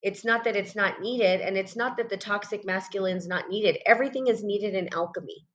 It's 0.03 0.25
not 0.25 0.45
that 0.45 0.57
it's 0.57 0.77
not 0.77 1.01
needed 1.01 1.41
and 1.41 1.57
it's 1.59 1.75
not 1.77 1.97
that 1.97 2.09
the 2.09 2.17
toxic 2.17 2.65
masculine 2.65 3.17
is 3.17 3.27
not 3.27 3.49
needed. 3.49 3.79
Everything 3.87 4.29
is 4.29 4.45
needed 4.45 4.75
in 4.75 4.93
alchemy 4.95 5.47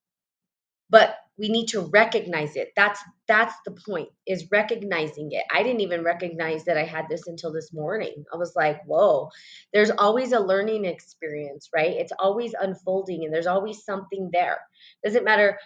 but 0.90 1.16
we 1.38 1.50
need 1.50 1.68
to 1.68 1.82
recognize 1.82 2.56
it. 2.56 2.70
That's 2.76 3.00
that's 3.28 3.56
the 3.66 3.76
point 3.88 4.10
is 4.28 4.52
recognizing 4.52 5.32
it. 5.32 5.44
I 5.52 5.64
didn't 5.64 5.82
even 5.82 6.04
recognize 6.04 6.66
that 6.66 6.78
i 6.78 6.84
had 6.84 7.06
this 7.10 7.28
until 7.28 7.52
this 7.52 7.74
morning. 7.74 8.24
I 8.34 8.38
was 8.38 8.54
like 8.56 8.84
whoa. 8.86 9.30
There's 9.74 9.92
always 9.92 10.32
a 10.32 10.40
learning 10.40 10.86
experience 10.86 11.70
right? 11.74 11.92
It's 11.92 12.14
always 12.20 12.54
unfolding 12.60 13.24
and 13.24 13.34
there's 13.34 13.48
always 13.48 13.84
something 13.84 14.30
there. 14.32 14.60
Doesn't 15.04 15.26
matter 15.26 15.58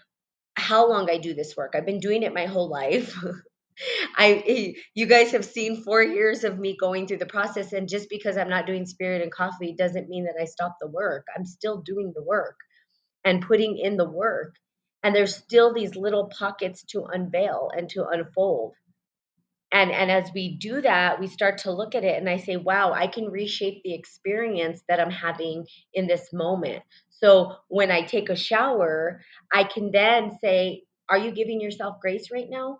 how 0.55 0.89
long 0.89 1.09
i 1.09 1.17
do 1.17 1.33
this 1.33 1.55
work. 1.57 1.74
I've 1.75 1.86
been 1.86 2.00
doing 2.00 2.24
it 2.24 2.33
my 2.33 2.45
whole 2.45 2.69
life. 2.69 3.15
I 4.17 4.43
eh, 4.47 4.71
you 4.95 5.05
guys 5.05 5.31
have 5.31 5.45
seen 5.45 5.83
4 5.83 6.01
years 6.03 6.43
of 6.43 6.57
me 6.59 6.77
going 6.79 7.07
through 7.07 7.17
the 7.17 7.27
process 7.27 7.74
and 7.74 7.89
just 7.89 8.09
because 8.09 8.38
I'm 8.38 8.50
not 8.50 8.65
doing 8.65 8.86
spirit 8.86 9.21
and 9.21 9.31
coffee 9.31 9.75
doesn't 9.77 10.09
mean 10.09 10.25
that 10.25 10.41
I 10.41 10.45
stop 10.45 10.77
the 10.79 10.88
work. 10.88 11.25
I'm 11.36 11.45
still 11.45 11.81
doing 11.81 12.13
the 12.15 12.24
work 12.24 12.55
and 13.25 13.45
putting 13.45 13.77
in 13.77 13.97
the 13.97 14.09
work 14.09 14.55
and 15.04 15.16
there's 15.16 15.36
still 15.36 15.74
these 15.74 15.96
little 15.96 16.27
pockets 16.27 16.84
to 16.84 17.06
unveil 17.06 17.70
and 17.75 17.89
to 17.89 18.06
unfold. 18.08 18.74
And 19.72 19.92
and 19.92 20.10
as 20.10 20.32
we 20.34 20.58
do 20.58 20.82
that 20.82 21.20
we 21.20 21.27
start 21.27 21.60
to 21.60 21.72
look 21.72 21.94
at 21.94 22.06
it 22.06 22.18
and 22.18 22.30
i 22.30 22.38
say 22.38 22.56
wow 22.56 22.94
i 22.94 23.08
can 23.08 23.25
reshape 23.25 23.84
the 23.84 23.94
experience 23.94 24.82
that 24.88 25.00
i'm 25.01 25.12
having 25.12 25.66
in 25.94 26.08
this 26.08 26.32
moment. 26.32 26.84
So 27.10 27.56
when 27.68 27.92
i 27.92 28.01
take 28.04 28.30
a 28.30 28.36
shower 28.36 29.22
i 29.54 29.63
can 29.66 29.92
then 29.92 30.38
say 30.39 30.84
are 31.10 31.18
you 31.18 31.32
giving 31.32 31.62
yourself 31.62 32.00
grace 32.01 32.32
right 32.32 32.50
now? 32.50 32.80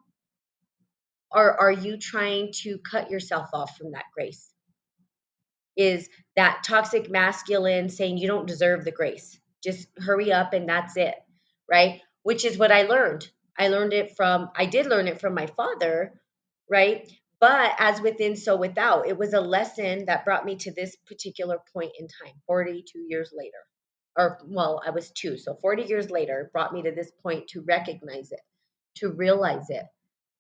Or 1.32 1.60
are 1.60 1.72
you 1.72 1.98
trying 1.98 2.52
to 2.64 2.78
cut 2.80 3.10
yourself 3.10 3.50
off 3.54 3.78
from 3.78 3.92
that 3.92 4.06
grace? 4.14 4.50
Is 5.78 6.10
that 6.36 6.64
toxic 6.66 7.10
masculine 7.10 7.90
saying 7.90 8.18
you 8.18 8.28
don't 8.28 8.48
deserve 8.48 8.84
the 8.84 8.92
grace. 8.92 9.40
Just 9.64 9.88
hurry 9.98 10.32
up 10.32 10.54
and 10.54 10.68
that's 10.68 10.98
it 10.98 11.16
right 11.70 12.02
which 12.28 12.44
is 12.44 12.58
what 12.58 12.74
I 12.74 12.82
learned. 12.82 13.26
I 13.58 13.70
learned 13.70 13.94
it 13.94 14.18
from, 14.18 14.50
I 14.54 14.66
did 14.66 14.86
learn 14.86 15.08
it 15.08 15.22
from 15.22 15.34
my 15.34 15.46
father, 15.46 16.20
right? 16.70 17.10
But 17.40 17.72
as 17.80 18.02
within, 18.02 18.36
so 18.36 18.58
without. 18.58 19.08
It 19.08 19.18
was 19.18 19.32
a 19.32 19.40
lesson 19.40 20.08
that 20.08 20.26
brought 20.26 20.44
me 20.44 20.58
to 20.58 20.74
this 20.74 20.94
particular 21.08 21.60
point 21.72 21.94
in 21.98 22.10
time, 22.10 22.34
42 22.46 23.00
years 23.08 23.32
later. 23.34 23.56
Or, 24.18 24.42
well, 24.46 24.82
I 24.86 24.90
was 24.90 25.10
two. 25.12 25.38
So 25.38 25.56
40 25.62 25.84
years 25.84 26.12
later 26.12 26.50
brought 26.52 26.74
me 26.74 26.82
to 26.82 26.92
this 26.92 27.10
point 27.24 27.48
to 27.52 27.64
recognize 27.66 28.34
it, 28.34 28.42
to 28.98 29.10
realize 29.10 29.70
it, 29.70 29.86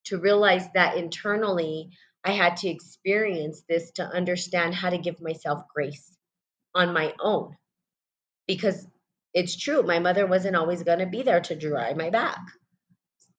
to 0.07 0.17
realize 0.17 0.67
that 0.73 0.97
internally 0.97 1.91
I 2.21 2.31
had 2.31 2.57
to 2.57 2.67
experience 2.67 3.63
this 3.69 3.91
to 3.91 4.03
understand 4.03 4.75
how 4.75 4.89
to 4.89 4.97
give 4.97 5.21
myself 5.21 5.63
grace 5.73 6.17
on 6.75 6.91
my 6.91 7.13
own. 7.21 7.55
Because 8.45 8.85
it's 9.33 9.57
true. 9.57 9.83
My 9.83 9.99
mother 9.99 10.25
wasn't 10.25 10.55
always 10.55 10.83
going 10.83 10.99
to 10.99 11.05
be 11.05 11.23
there 11.23 11.41
to 11.41 11.55
dry 11.55 11.93
my 11.93 12.09
back. 12.09 12.39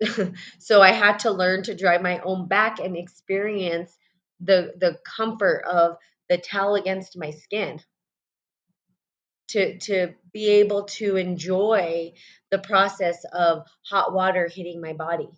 so 0.58 0.80
I 0.80 0.92
had 0.92 1.20
to 1.20 1.30
learn 1.30 1.62
to 1.64 1.74
dry 1.74 1.98
my 1.98 2.20
own 2.20 2.46
back 2.48 2.78
and 2.78 2.96
experience 2.96 3.96
the 4.40 4.74
the 4.78 4.98
comfort 5.04 5.64
of 5.68 5.96
the 6.28 6.38
towel 6.38 6.76
against 6.76 7.18
my 7.18 7.30
skin. 7.30 7.80
To 9.48 9.78
to 9.78 10.14
be 10.32 10.48
able 10.60 10.84
to 10.84 11.16
enjoy 11.16 12.12
the 12.50 12.58
process 12.58 13.24
of 13.32 13.66
hot 13.88 14.12
water 14.12 14.46
hitting 14.46 14.80
my 14.80 14.92
body. 14.92 15.30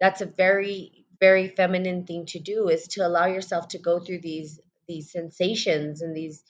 That's 0.00 0.22
a 0.22 0.26
very 0.26 1.04
very 1.20 1.48
feminine 1.48 2.04
thing 2.06 2.26
to 2.26 2.40
do 2.40 2.68
is 2.68 2.88
to 2.88 3.06
allow 3.06 3.26
yourself 3.26 3.68
to 3.68 3.78
go 3.78 4.00
through 4.00 4.20
these 4.20 4.60
these 4.88 5.12
sensations 5.12 6.02
and 6.02 6.16
these 6.16 6.42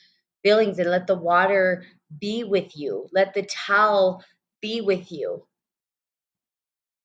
feelings 0.45 0.79
and 0.79 0.91
let 0.91 1.09
the 1.09 1.17
water 1.17 1.85
be 2.21 2.45
with 2.45 2.77
you. 2.77 3.09
Let 3.13 3.35
the 3.35 3.45
towel 3.45 4.25
be 4.63 4.83
with 4.83 5.13
you 5.13 5.45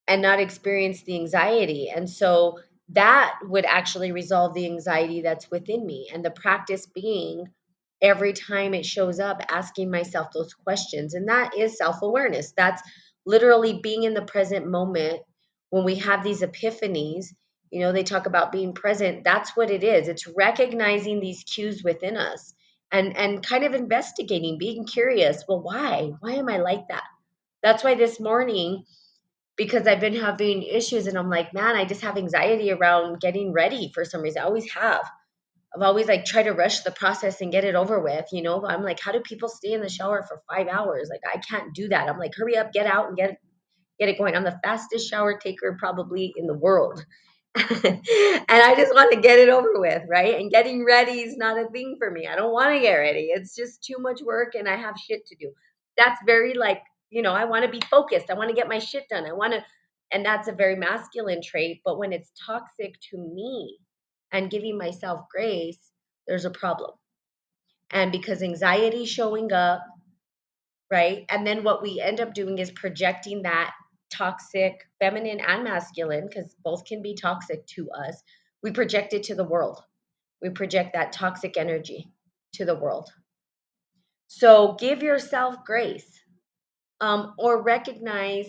and 0.07 0.21
not 0.21 0.39
experience 0.41 1.03
the 1.03 1.15
anxiety. 1.15 1.89
And 1.89 2.09
so 2.09 2.59
that 2.89 3.35
would 3.43 3.65
actually 3.65 4.11
resolve 4.11 4.53
the 4.55 4.67
anxiety 4.67 5.21
that's 5.21 5.51
within 5.51 5.85
me. 5.85 6.09
And 6.13 6.25
the 6.25 6.31
practice 6.31 6.87
being 6.87 7.45
every 8.01 8.33
time 8.33 8.75
it 8.75 8.85
shows 8.85 9.19
up, 9.19 9.41
asking 9.49 9.91
myself 9.91 10.29
those 10.33 10.53
questions. 10.53 11.15
And 11.15 11.29
that 11.29 11.57
is 11.57 11.77
self 11.77 12.01
awareness. 12.01 12.53
That's 12.57 12.81
literally 13.25 13.79
being 13.83 14.03
in 14.03 14.13
the 14.15 14.23
present 14.23 14.67
moment 14.67 15.21
when 15.71 15.85
we 15.85 15.95
have 15.97 16.23
these 16.23 16.41
epiphanies. 16.41 17.27
You 17.71 17.81
know, 17.81 17.93
they 17.93 18.03
talk 18.03 18.25
about 18.25 18.51
being 18.51 18.73
present. 18.73 19.23
That's 19.23 19.55
what 19.55 19.71
it 19.71 19.83
is. 19.83 20.07
It's 20.07 20.27
recognizing 20.27 21.19
these 21.19 21.43
cues 21.43 21.83
within 21.83 22.17
us 22.17 22.53
and 22.91 23.15
and 23.17 23.45
kind 23.45 23.63
of 23.63 23.73
investigating 23.73 24.57
being 24.57 24.85
curious 24.85 25.43
well 25.47 25.61
why? 25.61 26.11
Why 26.19 26.33
am 26.33 26.49
i 26.49 26.57
like 26.57 26.87
that? 26.89 27.03
That's 27.63 27.83
why 27.83 27.95
this 27.95 28.19
morning 28.19 28.83
because 29.57 29.87
i've 29.87 29.99
been 29.99 30.15
having 30.15 30.63
issues 30.63 31.07
and 31.07 31.17
i'm 31.17 31.29
like 31.29 31.53
man 31.53 31.75
i 31.75 31.85
just 31.85 32.01
have 32.01 32.17
anxiety 32.17 32.71
around 32.71 33.19
getting 33.19 33.51
ready 33.53 33.91
for 33.93 34.05
some 34.05 34.21
reason. 34.21 34.41
I 34.41 34.45
always 34.45 34.71
have. 34.71 35.01
I've 35.75 35.83
always 35.83 36.07
like 36.07 36.25
tried 36.25 36.43
to 36.43 36.51
rush 36.53 36.79
the 36.79 36.91
process 36.91 37.41
and 37.41 37.51
get 37.51 37.63
it 37.65 37.75
over 37.75 37.99
with 37.99 38.25
you 38.31 38.41
know? 38.41 38.65
I'm 38.65 38.83
like 38.83 38.99
how 38.99 39.11
do 39.11 39.19
people 39.21 39.49
stay 39.49 39.73
in 39.73 39.81
the 39.81 39.89
shower 39.89 40.23
for 40.23 40.41
five 40.49 40.67
hours? 40.67 41.09
Like 41.09 41.21
i 41.31 41.37
can't 41.39 41.73
do 41.73 41.89
that. 41.89 42.09
I'm 42.09 42.19
like 42.19 42.33
hurry 42.35 42.57
up 42.57 42.71
get 42.73 42.87
out 42.87 43.07
and 43.07 43.17
get 43.17 43.37
get 43.99 44.09
it 44.09 44.17
going. 44.17 44.35
I'm 44.35 44.43
the 44.43 44.59
fastest 44.63 45.09
shower 45.09 45.37
taker 45.37 45.75
probably 45.77 46.33
in 46.35 46.47
the 46.47 46.57
world. 46.57 47.03
and 47.55 48.01
I 48.49 48.75
just 48.77 48.93
want 48.93 49.11
to 49.11 49.19
get 49.19 49.39
it 49.39 49.49
over 49.49 49.79
with, 49.79 50.03
right? 50.07 50.39
And 50.39 50.51
getting 50.51 50.85
ready 50.85 51.21
is 51.21 51.35
not 51.37 51.59
a 51.59 51.67
thing 51.69 51.95
for 51.97 52.11
me. 52.11 52.27
I 52.27 52.35
don't 52.35 52.53
want 52.53 52.73
to 52.73 52.79
get 52.79 52.95
ready. 52.95 53.29
It's 53.33 53.55
just 53.55 53.83
too 53.83 53.97
much 53.99 54.21
work 54.21 54.53
and 54.55 54.67
I 54.67 54.75
have 54.75 54.95
shit 54.97 55.25
to 55.27 55.35
do. 55.35 55.51
That's 55.97 56.19
very 56.25 56.53
like, 56.53 56.81
you 57.09 57.21
know, 57.21 57.33
I 57.33 57.45
want 57.45 57.65
to 57.65 57.71
be 57.71 57.81
focused. 57.89 58.29
I 58.29 58.35
want 58.35 58.49
to 58.49 58.55
get 58.55 58.67
my 58.69 58.79
shit 58.79 59.03
done. 59.09 59.25
I 59.25 59.33
want 59.33 59.53
to 59.53 59.63
and 60.11 60.25
that's 60.25 60.47
a 60.47 60.53
very 60.53 60.75
masculine 60.75 61.41
trait, 61.43 61.81
but 61.85 61.99
when 61.99 62.13
it's 62.13 62.31
toxic 62.45 62.95
to 63.11 63.17
me 63.17 63.77
and 64.31 64.49
giving 64.49 64.77
myself 64.77 65.21
grace, 65.31 65.79
there's 66.27 66.45
a 66.45 66.51
problem. 66.51 66.91
And 67.91 68.11
because 68.11 68.41
anxiety 68.41 69.05
showing 69.05 69.51
up, 69.51 69.81
right? 70.91 71.25
And 71.29 71.45
then 71.45 71.63
what 71.63 71.81
we 71.81 71.99
end 71.99 72.19
up 72.19 72.33
doing 72.33 72.57
is 72.57 72.71
projecting 72.71 73.43
that 73.43 73.71
toxic 74.09 74.87
feminine 74.99 75.39
and 75.39 75.63
masculine 75.63 76.27
because 76.27 76.55
both 76.63 76.85
can 76.85 77.01
be 77.01 77.15
toxic 77.15 77.65
to 77.67 77.89
us 77.91 78.23
we 78.61 78.71
project 78.71 79.13
it 79.13 79.23
to 79.23 79.35
the 79.35 79.43
world. 79.43 79.81
We 80.41 80.49
project 80.49 80.93
that 80.93 81.13
toxic 81.13 81.57
energy 81.57 82.11
to 82.53 82.65
the 82.65 82.75
world. 82.75 83.09
So 84.27 84.75
give 84.79 85.01
yourself 85.01 85.63
grace 85.65 86.07
um, 87.01 87.33
or 87.37 87.61
recognize 87.61 88.47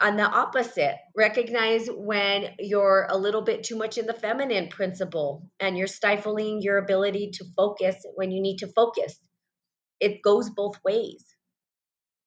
on 0.00 0.16
the 0.16 0.24
opposite 0.24 0.96
recognize 1.14 1.88
when 1.88 2.48
you're 2.58 3.06
a 3.08 3.16
little 3.16 3.42
bit 3.42 3.62
too 3.62 3.76
much 3.76 3.96
in 3.96 4.04
the 4.04 4.12
feminine 4.12 4.68
principle 4.68 5.48
and 5.60 5.78
you're 5.78 5.86
stifling 5.86 6.60
your 6.60 6.78
ability 6.78 7.30
to 7.32 7.44
focus 7.56 7.94
when 8.16 8.32
you 8.32 8.42
need 8.42 8.58
to 8.58 8.66
focus. 8.66 9.16
It 10.00 10.20
goes 10.20 10.50
both 10.50 10.82
ways 10.84 11.24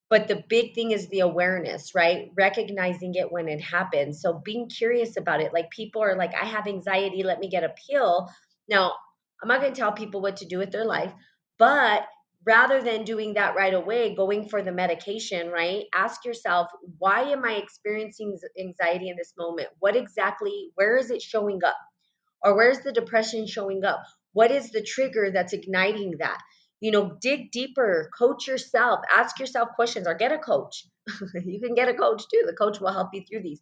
but 0.10 0.28
the 0.28 0.44
big 0.50 0.74
thing 0.74 0.92
is 0.92 1.08
the 1.08 1.20
awareness 1.22 1.94
right? 1.96 2.32
Recognizing 2.38 3.16
it 3.16 3.32
when 3.32 3.48
it 3.48 3.62
happens. 3.62 4.22
So 4.22 4.42
being 4.44 4.68
curious 4.70 5.18
about 5.18 5.42
it. 5.42 5.54
Like 5.54 5.70
people 5.70 6.04
are 6.04 6.16
like 6.16 6.34
i 6.34 6.46
have 6.46 6.68
anxiety. 6.68 7.24
Let 7.24 7.40
me 7.40 7.50
get 7.50 7.64
a 7.64 7.74
pill. 7.90 8.30
Now 8.68 8.94
i'm 9.42 9.48
not 9.48 9.62
going 9.62 9.74
to 9.74 9.80
tell 9.80 9.94
people 9.94 10.22
what 10.22 10.38
to 10.38 10.46
do 10.46 10.58
with 10.58 10.72
their 10.72 10.86
life 10.86 11.14
but 11.58 12.04
rather 12.46 12.82
than 12.82 13.04
doing 13.04 13.34
that 13.34 13.56
right 13.56 13.74
away 13.74 14.16
going 14.16 14.48
for 14.50 14.62
the 14.62 14.72
medication 14.72 15.50
right? 15.50 15.86
Ask 15.94 16.26
yourself 16.26 16.68
why 16.98 17.22
am 17.32 17.46
i 17.46 17.54
experiencing 17.54 18.38
anxiety 18.60 19.10
in 19.10 19.18
this 19.18 19.34
moment? 19.38 19.70
What 19.80 19.96
exactly 19.96 20.72
where 20.76 20.98
is 20.98 21.12
it 21.12 21.22
showing 21.22 21.62
up? 21.66 21.76
Or 22.44 22.56
where's 22.56 22.80
the 22.80 22.94
depression 22.94 23.48
showing 23.48 23.84
up? 23.84 24.02
What 24.34 24.52
is 24.52 24.72
the 24.72 24.82
trigger 24.82 25.32
that's 25.32 25.54
igniting 25.54 26.16
that 26.20 26.40
you 26.80 26.92
know 26.92 27.18
dig 27.22 27.52
deeper 27.52 28.10
coach 28.18 28.48
yourself 28.48 29.00
ask 29.16 29.40
yourself 29.40 29.70
questions 29.76 30.08
or 30.08 30.16
get 30.16 30.32
a 30.32 30.38
coach. 30.38 30.86
You 31.46 31.60
can 31.60 31.76
get 31.76 31.90
a 31.90 31.94
coach 31.94 32.24
too 32.32 32.44
the 32.46 32.54
coach 32.54 32.80
will 32.80 32.94
help 32.94 33.10
you 33.14 33.24
through 33.24 33.44
these. 33.44 33.62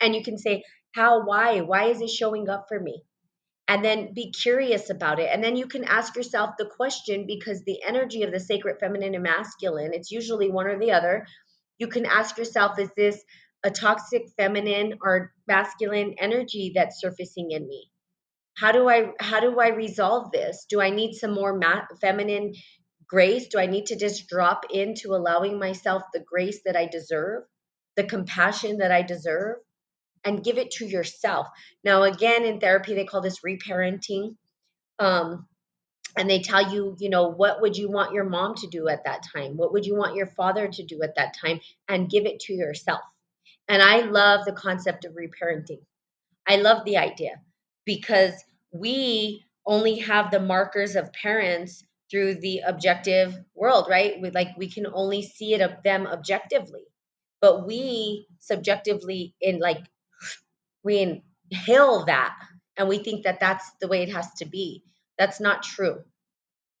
And 0.00 0.14
you 0.14 0.22
can 0.22 0.38
say 0.38 0.64
how 0.94 1.24
why? 1.24 1.60
Why 1.60 1.84
is 1.84 2.00
it 2.00 2.10
showing 2.10 2.48
up 2.48 2.66
for 2.68 2.78
me? 2.78 3.02
And 3.68 3.84
then 3.84 4.12
be 4.12 4.32
curious 4.32 4.90
about 4.90 5.20
it. 5.20 5.30
And 5.32 5.42
then 5.42 5.56
you 5.56 5.66
can 5.66 5.84
ask 5.84 6.16
yourself 6.16 6.50
the 6.58 6.66
question 6.66 7.26
because 7.26 7.62
the 7.62 7.80
energy 7.86 8.22
of 8.24 8.32
the 8.32 8.40
sacred 8.40 8.76
feminine 8.80 9.14
and 9.14 9.22
masculine 9.22 9.92
it's 9.94 10.10
usually 10.10 10.50
one 10.50 10.66
or 10.66 10.78
the 10.78 10.92
other. 10.92 11.26
You 11.78 11.88
can 11.88 12.06
ask 12.06 12.36
yourself 12.36 12.78
is 12.78 12.90
this 12.96 13.22
a 13.64 13.70
toxic 13.70 14.24
feminine 14.36 14.98
or 15.02 15.32
masculine 15.48 16.14
energy 16.18 16.72
that's 16.74 17.00
surfacing 17.00 17.52
in 17.52 17.66
me 17.68 17.91
how 18.54 18.72
do 18.72 18.88
i 18.88 19.12
how 19.18 19.40
do 19.40 19.58
i 19.60 19.68
resolve 19.68 20.30
this? 20.30 20.66
Do 20.68 20.80
i 20.80 20.90
need 20.90 21.14
some 21.14 21.34
more 21.34 21.56
ma- 21.56 21.86
feminine 22.00 22.54
grace? 23.06 23.48
Do 23.48 23.58
i 23.58 23.66
need 23.66 23.86
to 23.86 23.96
just 23.96 24.28
drop 24.28 24.64
into 24.70 25.14
allowing 25.14 25.58
myself 25.58 26.02
the 26.12 26.20
grace 26.20 26.60
that 26.64 26.76
i 26.76 26.86
deserve 26.86 27.44
the 27.96 28.04
compassion 28.04 28.78
that 28.78 28.90
i 28.92 29.02
deserve 29.02 29.56
and 30.24 30.44
give 30.44 30.58
it 30.58 30.72
to 30.72 30.86
yourself? 30.86 31.46
Now 31.84 32.02
again 32.02 32.44
in 32.44 32.60
therapy 32.60 32.94
they 32.94 33.04
call 33.04 33.22
this 33.22 33.40
reparenting 33.40 34.36
um, 34.98 35.46
and 36.16 36.28
they 36.28 36.40
tell 36.40 36.72
you 36.72 36.94
you 36.98 37.08
know 37.08 37.28
what 37.28 37.62
would 37.62 37.76
you 37.76 37.90
want 37.90 38.12
your 38.12 38.24
mom 38.28 38.54
to 38.56 38.66
do 38.66 38.88
at 38.88 39.04
that 39.04 39.22
time? 39.32 39.56
What 39.56 39.72
would 39.72 39.86
you 39.86 39.96
want 39.96 40.16
your 40.16 40.26
father 40.26 40.68
to 40.68 40.84
do 40.84 41.02
at 41.02 41.16
that 41.16 41.34
time? 41.40 41.60
And 41.88 42.10
give 42.10 42.26
it 42.26 42.40
to 42.40 42.52
yourself. 42.52 43.00
And 43.68 43.80
i 43.80 44.00
love 44.00 44.44
the 44.44 44.52
concept 44.52 45.06
of 45.06 45.14
reparenting. 45.14 45.80
I 46.46 46.56
love 46.56 46.84
the 46.84 46.98
idea 46.98 47.40
because 47.84 48.32
we 48.72 49.44
only 49.66 49.98
have 49.98 50.30
the 50.30 50.40
markers 50.40 50.96
of 50.96 51.12
parents 51.12 51.84
through 52.10 52.34
the 52.36 52.60
objective 52.66 53.34
world, 53.54 53.86
right? 53.88 54.20
We 54.20 54.30
like 54.30 54.48
we 54.56 54.68
can 54.70 54.86
only 54.92 55.22
see 55.22 55.54
it 55.54 55.60
of 55.60 55.82
them 55.84 56.06
objectively. 56.06 56.84
But 57.40 57.66
we 57.66 58.26
subjectively 58.38 59.34
in 59.40 59.58
like 59.60 59.78
we 60.84 61.22
inhale 61.50 62.04
that 62.06 62.36
and 62.76 62.88
we 62.88 62.98
think 62.98 63.24
that 63.24 63.40
that's 63.40 63.70
the 63.80 63.88
way 63.88 64.02
it 64.02 64.10
has 64.12 64.32
to 64.34 64.44
be. 64.46 64.84
That's 65.18 65.40
not 65.40 65.62
true. 65.62 66.02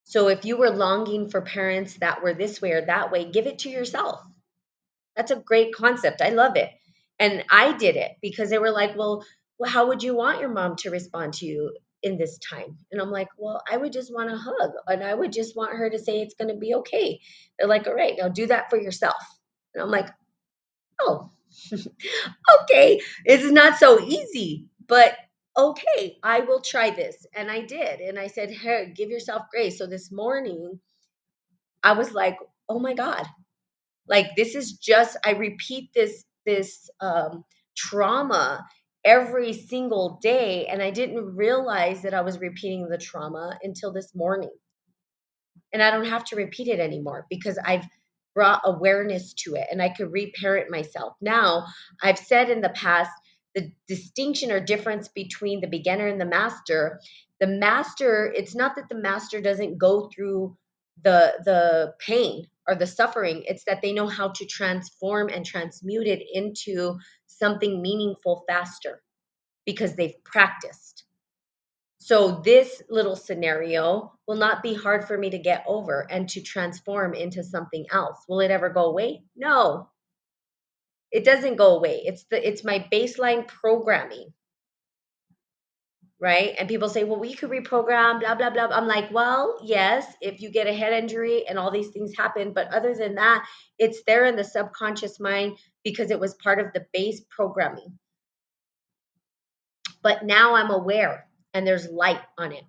So 0.04 0.28
if 0.28 0.44
you 0.44 0.56
were 0.56 0.70
longing 0.70 1.28
for 1.30 1.40
parents 1.40 1.94
that 1.98 2.22
were 2.22 2.34
this 2.34 2.60
way 2.60 2.72
or 2.72 2.86
that 2.86 3.10
way, 3.12 3.30
give 3.30 3.46
it 3.46 3.60
to 3.60 3.70
yourself. 3.70 4.20
That's 5.16 5.30
a 5.30 5.36
great 5.36 5.74
concept. 5.74 6.22
I 6.22 6.30
love 6.30 6.56
it. 6.56 6.70
And 7.18 7.44
I 7.50 7.76
did 7.76 7.96
it 7.96 8.12
because 8.20 8.50
they 8.50 8.58
were 8.58 8.70
like, 8.70 8.96
well, 8.96 9.24
well, 9.62 9.70
how 9.70 9.86
would 9.86 10.02
you 10.02 10.16
want 10.16 10.40
your 10.40 10.48
mom 10.48 10.74
to 10.74 10.90
respond 10.90 11.34
to 11.34 11.46
you 11.46 11.72
in 12.02 12.18
this 12.18 12.36
time? 12.38 12.76
And 12.90 13.00
I'm 13.00 13.12
like, 13.12 13.28
well, 13.38 13.62
I 13.70 13.76
would 13.76 13.92
just 13.92 14.12
want 14.12 14.32
a 14.32 14.36
hug 14.36 14.72
and 14.88 15.04
I 15.04 15.14
would 15.14 15.32
just 15.32 15.54
want 15.54 15.76
her 15.76 15.88
to 15.88 16.00
say 16.00 16.20
it's 16.20 16.34
going 16.34 16.52
to 16.52 16.58
be 16.58 16.74
okay. 16.74 17.20
They're 17.56 17.68
like, 17.68 17.86
all 17.86 17.94
right, 17.94 18.14
now 18.18 18.28
do 18.28 18.48
that 18.48 18.70
for 18.70 18.76
yourself. 18.76 19.22
And 19.72 19.80
I'm 19.80 19.88
like, 19.88 20.08
oh, 21.00 21.30
okay. 22.62 23.00
It's 23.24 23.52
not 23.52 23.78
so 23.78 24.00
easy, 24.00 24.66
but 24.88 25.14
okay, 25.56 26.16
I 26.24 26.40
will 26.40 26.60
try 26.60 26.90
this. 26.90 27.24
And 27.32 27.48
I 27.48 27.60
did. 27.60 28.00
And 28.00 28.18
I 28.18 28.26
said, 28.26 28.50
hey, 28.50 28.92
give 28.92 29.10
yourself 29.10 29.42
grace. 29.52 29.78
So 29.78 29.86
this 29.86 30.10
morning, 30.10 30.80
I 31.84 31.92
was 31.92 32.10
like, 32.10 32.36
oh 32.68 32.80
my 32.80 32.94
God, 32.94 33.24
like 34.08 34.34
this 34.36 34.56
is 34.56 34.72
just, 34.72 35.16
I 35.24 35.34
repeat 35.34 35.90
this, 35.94 36.24
this, 36.44 36.90
um, 37.00 37.44
trauma 37.76 38.66
every 39.04 39.52
single 39.52 40.18
day. 40.22 40.66
And 40.66 40.82
I 40.82 40.90
didn't 40.90 41.36
realize 41.36 42.02
that 42.02 42.14
I 42.14 42.22
was 42.22 42.38
repeating 42.38 42.88
the 42.88 42.98
trauma 42.98 43.58
until 43.62 43.92
this 43.92 44.14
morning. 44.14 44.52
And 45.72 45.82
I 45.82 45.90
don't 45.90 46.06
have 46.06 46.24
to 46.26 46.36
repeat 46.36 46.68
it 46.68 46.80
anymore 46.80 47.26
because 47.30 47.58
I've 47.64 47.84
brought 48.34 48.62
awareness 48.64 49.34
to 49.34 49.54
it 49.54 49.66
and 49.70 49.82
I 49.82 49.90
could 49.90 50.12
reparent 50.12 50.70
myself. 50.70 51.14
Now, 51.20 51.66
I've 52.02 52.18
said 52.18 52.50
in 52.50 52.60
the 52.60 52.70
past 52.70 53.10
the 53.54 53.70
distinction 53.88 54.50
or 54.50 54.60
difference 54.60 55.08
between 55.08 55.60
the 55.60 55.66
beginner 55.66 56.06
and 56.06 56.20
the 56.20 56.26
master. 56.26 57.00
The 57.40 57.46
master, 57.46 58.32
it's 58.34 58.54
not 58.54 58.76
that 58.76 58.88
the 58.88 58.94
master 58.94 59.40
doesn't 59.40 59.78
go 59.78 60.08
through 60.14 60.56
the 61.02 61.34
the 61.44 61.94
pain 61.98 62.46
or 62.68 62.74
the 62.74 62.86
suffering 62.86 63.42
it's 63.46 63.64
that 63.64 63.80
they 63.82 63.92
know 63.92 64.06
how 64.06 64.28
to 64.28 64.46
transform 64.46 65.28
and 65.28 65.44
transmute 65.44 66.06
it 66.06 66.22
into 66.32 66.98
something 67.42 67.82
meaningful 67.82 68.44
faster 68.48 69.02
because 69.66 69.96
they've 69.96 70.22
practiced. 70.24 71.04
So, 71.98 72.40
this 72.44 72.82
little 72.88 73.16
scenario 73.16 74.12
will 74.28 74.36
not 74.36 74.62
be 74.62 74.74
hard 74.74 75.06
for 75.06 75.18
me 75.18 75.30
to 75.30 75.38
get 75.38 75.64
over 75.66 76.06
and 76.10 76.28
to 76.30 76.40
transform 76.40 77.14
into 77.14 77.42
something 77.42 77.86
else. 77.90 78.18
Will 78.28 78.40
it 78.40 78.52
ever 78.52 78.70
go 78.70 78.86
away? 78.86 79.24
No. 79.36 79.88
It 81.12 81.24
doesn't 81.24 81.56
go 81.56 81.76
away. 81.76 82.02
It's 82.04 82.24
the 82.30 82.48
it's 82.48 82.64
my 82.64 82.86
baseline 82.92 83.46
programming. 83.48 84.32
Right? 86.22 86.54
And 86.58 86.68
people 86.68 86.88
say, 86.88 87.04
"Well, 87.04 87.20
we 87.20 87.34
could 87.34 87.50
reprogram 87.50 88.20
blah 88.20 88.36
blah 88.36 88.50
blah." 88.50 88.68
I'm 88.68 88.88
like, 88.88 89.10
"Well, 89.12 89.60
yes, 89.64 90.06
if 90.22 90.40
you 90.40 90.50
get 90.50 90.68
a 90.68 90.74
head 90.74 90.94
injury 90.94 91.48
and 91.48 91.58
all 91.58 91.72
these 91.72 91.90
things 91.90 92.16
happen, 92.16 92.54
but 92.54 92.68
other 92.72 92.94
than 92.94 93.16
that, 93.16 93.46
it's 93.78 94.04
there 94.06 94.26
in 94.26 94.36
the 94.36 94.44
subconscious 94.44 95.20
mind 95.20 95.58
because 95.84 96.12
it 96.12 96.20
was 96.20 96.34
part 96.36 96.60
of 96.60 96.72
the 96.74 96.86
base 96.94 97.22
programming. 97.30 97.98
But 100.02 100.24
now 100.24 100.54
I'm 100.54 100.70
aware 100.70 101.26
and 101.54 101.66
there's 101.66 101.90
light 101.90 102.22
on 102.38 102.52
it. 102.52 102.64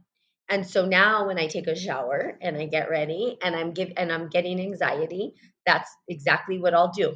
And 0.50 0.68
so 0.68 0.86
now 0.86 1.28
when 1.28 1.40
I 1.40 1.48
take 1.48 1.68
a 1.68 1.76
shower 1.76 2.38
and 2.42 2.58
I 2.58 2.66
get 2.66 2.90
ready 2.90 3.38
and 3.44 3.56
I'm 3.56 3.74
give 3.74 3.94
and 3.98 4.12
I'm 4.12 4.30
getting 4.30 4.60
anxiety, 4.60 5.34
that's 5.66 5.90
exactly 6.10 6.60
what 6.60 6.74
I'll 6.76 6.92
do. 6.92 7.16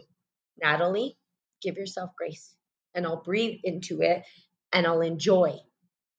Natalie, 0.61 1.17
give 1.61 1.77
yourself 1.77 2.11
grace. 2.17 2.55
And 2.95 3.05
I'll 3.07 3.23
breathe 3.23 3.59
into 3.63 4.01
it 4.01 4.23
and 4.73 4.87
I'll 4.87 5.01
enjoy. 5.01 5.57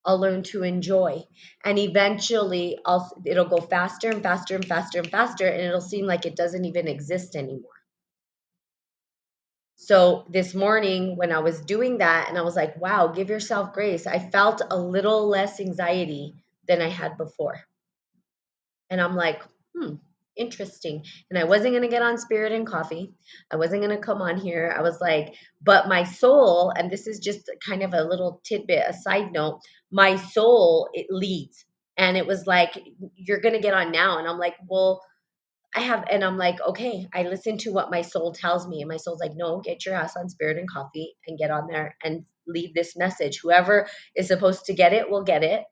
I'll 0.09 0.18
learn 0.18 0.42
to 0.44 0.62
enjoy. 0.62 1.23
And 1.64 1.79
eventually 1.79 2.79
I'll 2.87 3.12
it'll 3.27 3.44
go 3.44 3.59
faster 3.61 4.11
and 4.11 4.23
faster 4.23 4.57
and 4.57 4.64
faster 4.64 4.99
and 5.01 5.11
faster 5.11 5.47
and 5.47 5.61
it'll 5.61 5.83
seem 5.83 6.07
like 6.07 6.25
it 6.25 6.35
doesn't 6.35 6.64
even 6.64 6.88
exist 6.88 7.37
anymore. 7.37 7.71
So 9.77 10.27
this 10.31 10.55
morning 10.55 11.16
when 11.16 11.31
I 11.31 11.40
was 11.40 11.61
doing 11.61 11.99
that 11.99 12.31
and 12.31 12.38
I 12.38 12.42
was 12.42 12.57
like, 12.57 12.81
wow, 12.81 13.09
give 13.09 13.29
yourself 13.29 13.75
grace, 13.75 14.07
I 14.07 14.18
felt 14.18 14.62
a 14.71 14.79
little 14.79 15.29
less 15.29 15.61
anxiety 15.61 16.35
than 16.66 16.81
I 16.81 16.88
had 16.88 17.18
before. 17.18 17.61
And 18.88 19.01
I'm 19.01 19.14
like, 19.14 19.42
hmm, 19.77 19.97
interesting. 20.38 21.05
And 21.31 21.38
I 21.38 21.44
wasn't 21.44 21.72
going 21.72 21.83
to 21.83 21.88
get 21.88 22.03
on 22.03 22.16
Spirit 22.16 22.53
and 22.53 22.66
Coffee. 22.66 23.12
I 23.51 23.57
wasn't 23.57 23.83
going 23.83 23.94
to 23.94 24.03
come 24.03 24.22
on 24.22 24.38
here. 24.38 24.74
I 24.77 24.83
was 24.83 25.01
like, 25.01 25.35
but 25.62 25.88
my 25.88 26.05
soul, 26.05 26.72
and 26.77 26.90
this 26.90 27.07
is 27.07 27.18
just 27.18 27.51
kind 27.66 27.83
of 27.83 27.92
a 27.92 28.05
little 28.05 28.40
tidbit, 28.44 28.85
a 28.88 28.92
side 28.92 29.33
note, 29.33 29.61
my 29.90 30.16
soul, 30.16 30.88
it 30.94 31.07
leads. 31.11 31.64
And 31.96 32.16
it 32.16 32.27
was 32.27 32.46
like, 32.46 32.79
you're 33.16 33.40
going 33.40 33.55
to 33.55 33.61
get 33.61 33.74
on 33.74 33.90
now. 33.92 34.18
And 34.18 34.29
I'm 34.29 34.38
like, 34.38 34.55
well, 34.68 35.03
I 35.74 35.81
have, 35.81 36.05
and 36.11 36.24
I'm 36.24 36.38
like, 36.38 36.61
okay, 36.61 37.07
I 37.12 37.24
listen 37.24 37.59
to 37.59 37.72
what 37.72 37.90
my 37.90 38.03
soul 38.03 38.33
tells 38.33 38.66
me. 38.66 38.81
And 38.81 38.88
my 38.88 38.96
soul's 38.96 39.20
like, 39.20 39.35
no, 39.35 39.61
get 39.61 39.85
your 39.85 39.96
ass 39.96 40.16
on 40.16 40.29
Spirit 40.29 40.59
and 40.59 40.70
Coffee 40.70 41.14
and 41.27 41.38
get 41.38 41.51
on 41.51 41.66
there 41.68 41.96
and 42.03 42.24
leave 42.46 42.72
this 42.74 42.96
message. 42.96 43.40
Whoever 43.42 43.88
is 44.16 44.29
supposed 44.29 44.64
to 44.66 44.74
get 44.74 44.92
it 44.92 45.11
will 45.11 45.24
get 45.24 45.42
it. 45.42 45.64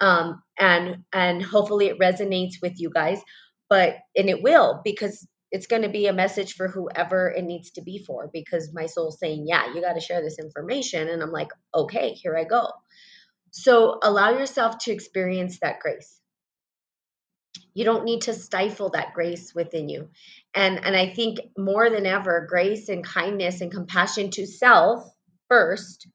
Um, 0.00 0.42
and 0.58 1.04
and 1.12 1.42
hopefully 1.42 1.86
it 1.86 1.98
resonates 1.98 2.54
with 2.62 2.74
you 2.76 2.90
guys. 2.90 3.20
But 3.68 3.96
and 4.16 4.28
it 4.28 4.42
will 4.42 4.80
because 4.84 5.26
it's 5.52 5.66
going 5.66 5.82
to 5.82 5.88
be 5.88 6.06
a 6.06 6.12
message 6.12 6.54
for 6.54 6.68
whoever 6.68 7.28
it 7.28 7.44
needs 7.44 7.70
to 7.72 7.82
be 7.82 7.98
for 8.04 8.28
because 8.32 8.72
my 8.74 8.86
soul's 8.86 9.18
saying, 9.18 9.46
yeah, 9.46 9.72
you 9.74 9.80
got 9.80 9.94
to 9.94 10.00
share 10.00 10.20
this 10.22 10.38
information. 10.38 11.08
And 11.08 11.22
I'm 11.22 11.32
like, 11.32 11.48
okay, 11.74 12.10
here 12.12 12.36
I 12.36 12.44
go. 12.44 12.68
So 13.50 13.98
allow 14.02 14.30
yourself 14.30 14.78
to 14.80 14.92
experience 14.92 15.58
that 15.60 15.80
grace 15.80 16.20
you 17.76 17.84
don't 17.84 18.04
need 18.04 18.22
to 18.22 18.32
stifle 18.32 18.88
that 18.90 19.12
grace 19.12 19.54
within 19.54 19.88
you 19.88 20.08
and 20.54 20.82
and 20.84 20.96
i 20.96 21.12
think 21.12 21.38
more 21.58 21.90
than 21.90 22.06
ever 22.06 22.46
grace 22.48 22.88
and 22.88 23.04
kindness 23.04 23.60
and 23.60 23.70
compassion 23.70 24.30
to 24.30 24.46
self 24.46 25.06
first 25.48 26.08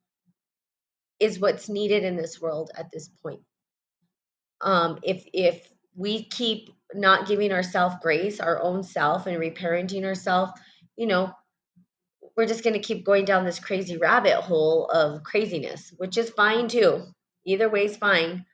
is 1.20 1.40
what's 1.40 1.70
needed 1.70 2.04
in 2.04 2.18
this 2.18 2.42
world 2.42 2.72
at 2.76 2.88
this 2.92 3.10
point 3.22 3.42
um 4.62 5.00
if 5.04 5.24
if 5.34 5.68
we 5.96 6.24
keep 6.24 6.70
not 6.96 7.28
giving 7.28 7.52
ourselves 7.52 7.96
grace 8.02 8.40
our 8.40 8.62
own 8.62 8.84
self 8.84 9.28
and 9.28 9.38
reparenting 9.38 10.06
ourselves 10.06 10.52
you 10.98 11.08
know 11.08 11.32
we're 12.38 12.48
just 12.48 12.64
going 12.64 12.74
to 12.74 12.80
keep 12.80 13.06
going 13.06 13.26
down 13.26 13.46
this 13.46 13.60
crazy 13.60 13.98
rabbit 13.98 14.36
hole 14.36 14.88
of 14.88 15.24
craziness 15.24 15.94
which 15.98 16.18
is 16.18 16.30
fine 16.32 16.68
too 16.68 17.04
either 17.46 17.70
way 17.70 17.86
is 17.86 17.98
fine 17.98 18.46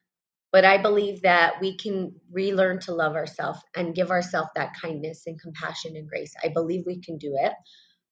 but 0.51 0.65
I 0.65 0.77
believe 0.81 1.21
that 1.23 1.55
we 1.61 1.77
can 1.77 2.15
relearn 2.31 2.79
to 2.81 2.93
love 2.93 3.15
ourselves 3.15 3.59
and 3.75 3.95
give 3.95 4.11
ourselves 4.11 4.49
that 4.55 4.73
kindness 4.81 5.23
and 5.27 5.39
compassion 5.39 5.95
and 5.95 6.07
grace. 6.09 6.33
I 6.43 6.49
believe 6.49 6.83
we 6.85 7.01
can 7.01 7.17
do 7.17 7.37
it. 7.39 7.53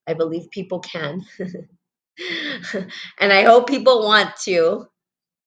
I 0.08 0.14
believe 0.14 0.52
people 0.52 0.80
can. 0.80 1.26
and 3.20 3.34
I 3.34 3.44
hope 3.44 3.68
people 3.68 4.06
want 4.06 4.36
to. 4.44 4.86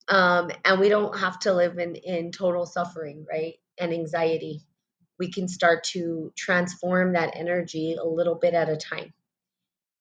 Um, 0.09 0.51
and 0.64 0.81
we 0.81 0.88
don't 0.88 1.17
have 1.19 1.38
to 1.41 1.53
live 1.53 1.79
in, 1.79 1.95
in 1.97 2.33
total 2.33 2.64
suffering, 2.67 3.27
right? 3.31 3.55
And 3.79 3.93
anxiety. 3.93 4.62
We 5.18 5.31
can 5.31 5.48
start 5.48 5.85
to 5.85 6.33
transform 6.37 7.12
that 7.12 7.35
energy 7.35 7.96
a 8.00 8.07
little 8.07 8.37
bit 8.37 8.54
at 8.54 8.68
a 8.68 8.76
time. 8.76 9.12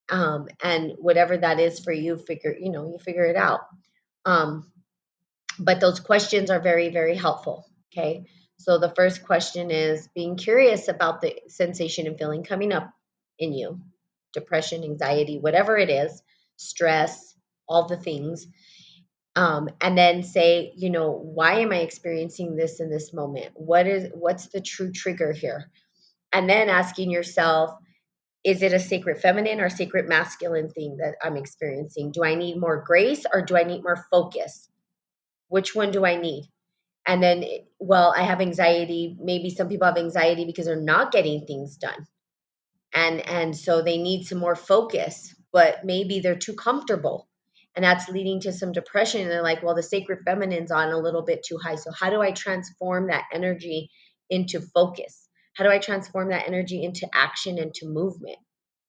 Um, 0.10 0.47
and 0.63 0.93
whatever 0.99 1.38
that 1.38 1.60
is 1.60 1.80
for 1.80 1.91
you, 1.91 2.17
figure, 2.17 2.56
you 2.58 2.71
know, 2.71 2.89
you 2.91 2.97
figure 2.99 3.25
it 3.25 3.36
out. 3.36 3.62
Um, 4.25 4.71
but 5.60 5.80
those 5.80 5.99
questions 5.99 6.49
are 6.49 6.62
very, 6.62 6.89
very 6.89 7.15
helpful. 7.15 7.65
Okay. 7.91 8.25
So 8.60 8.77
the 8.77 8.93
first 8.95 9.23
question 9.23 9.71
is 9.71 10.08
being 10.15 10.36
curious 10.36 10.88
about 10.88 11.21
the 11.21 11.36
sensation 11.47 12.08
and 12.08 12.17
feeling 12.17 12.43
coming 12.43 12.71
up 12.71 12.91
in 13.39 13.53
you 13.53 13.80
depression, 14.34 14.84
anxiety, 14.84 15.39
whatever 15.39 15.77
it 15.77 15.89
is, 15.89 16.21
stress, 16.58 17.36
all 17.67 17.88
the 17.88 17.97
things. 17.97 18.45
Um, 19.38 19.69
and 19.82 19.97
then 19.97 20.23
say, 20.23 20.73
you 20.78 20.89
know, 20.89 21.12
why 21.12 21.62
am 21.62 21.71
I 21.71 21.82
experiencing 21.82 22.58
this 22.58 22.82
in 22.82 22.89
this 22.89 23.13
moment? 23.13 23.52
What 23.56 23.88
is 23.88 24.10
what's 24.15 24.47
the 24.47 24.62
true 24.62 24.91
trigger 24.91 25.34
here? 25.34 25.71
And 26.34 26.50
then 26.50 26.69
asking 26.69 27.12
yourself, 27.12 27.71
is 28.43 28.63
it 28.63 28.73
a 28.73 28.80
sacred 28.80 29.19
feminine 29.19 29.62
or 29.62 29.69
sacred 29.69 30.10
masculine 30.10 30.69
thing 30.69 30.97
that 30.97 31.15
I'm 31.23 31.38
experiencing? 31.38 32.12
Do 32.13 32.26
I 32.26 32.36
need 32.36 32.60
more 32.60 32.84
grace 32.86 33.26
or 33.32 33.43
do 33.43 33.58
I 33.58 33.63
need 33.63 33.84
more 33.84 34.08
focus? 34.12 34.69
Which 35.50 35.76
one 35.76 35.91
do 35.91 36.06
I 36.06 36.17
need? 36.17 36.50
And 37.08 37.23
then, 37.23 37.45
well, 37.80 38.13
I 38.17 38.23
have 38.23 38.41
anxiety. 38.41 39.17
Maybe 39.21 39.52
some 39.52 39.69
people 39.69 39.88
have 39.88 39.97
anxiety 39.97 40.45
because 40.45 40.65
they're 40.65 40.82
not 40.82 41.12
getting 41.13 41.45
things 41.45 41.78
done. 41.78 42.08
And 42.93 43.21
and 43.21 43.58
so 43.58 43.84
they 43.84 44.00
need 44.00 44.26
some 44.26 44.39
more 44.39 44.56
focus, 44.56 45.36
but 45.54 45.86
maybe 45.86 46.21
they're 46.21 46.38
too 46.38 46.56
comfortable. 46.56 47.28
And 47.78 47.86
that's 47.86 48.10
leading 48.10 48.42
to 48.42 48.54
some 48.54 48.74
depression. 48.74 49.22
And 49.22 49.32
they're 49.32 49.44
like, 49.44 49.63
well, 49.63 49.76
the 49.76 49.84
sacred 49.84 50.22
feminine's 50.26 50.72
on 50.72 50.92
a 50.92 51.00
little 51.00 51.24
bit 51.24 51.46
too 51.48 51.60
high. 51.63 51.76
So 51.78 51.92
how 51.94 52.12
do 52.12 52.22
I 52.22 52.34
transform 52.34 53.10
that 53.10 53.26
energy 53.34 53.92
into 54.32 54.62
focus? 54.62 55.30
How 55.56 55.66
do 55.66 55.72
I 55.72 55.80
transform 55.80 56.32
that 56.32 56.48
energy 56.48 56.84
into 56.84 57.08
action 57.13 57.60
into 57.60 57.88
movement? 57.88 58.40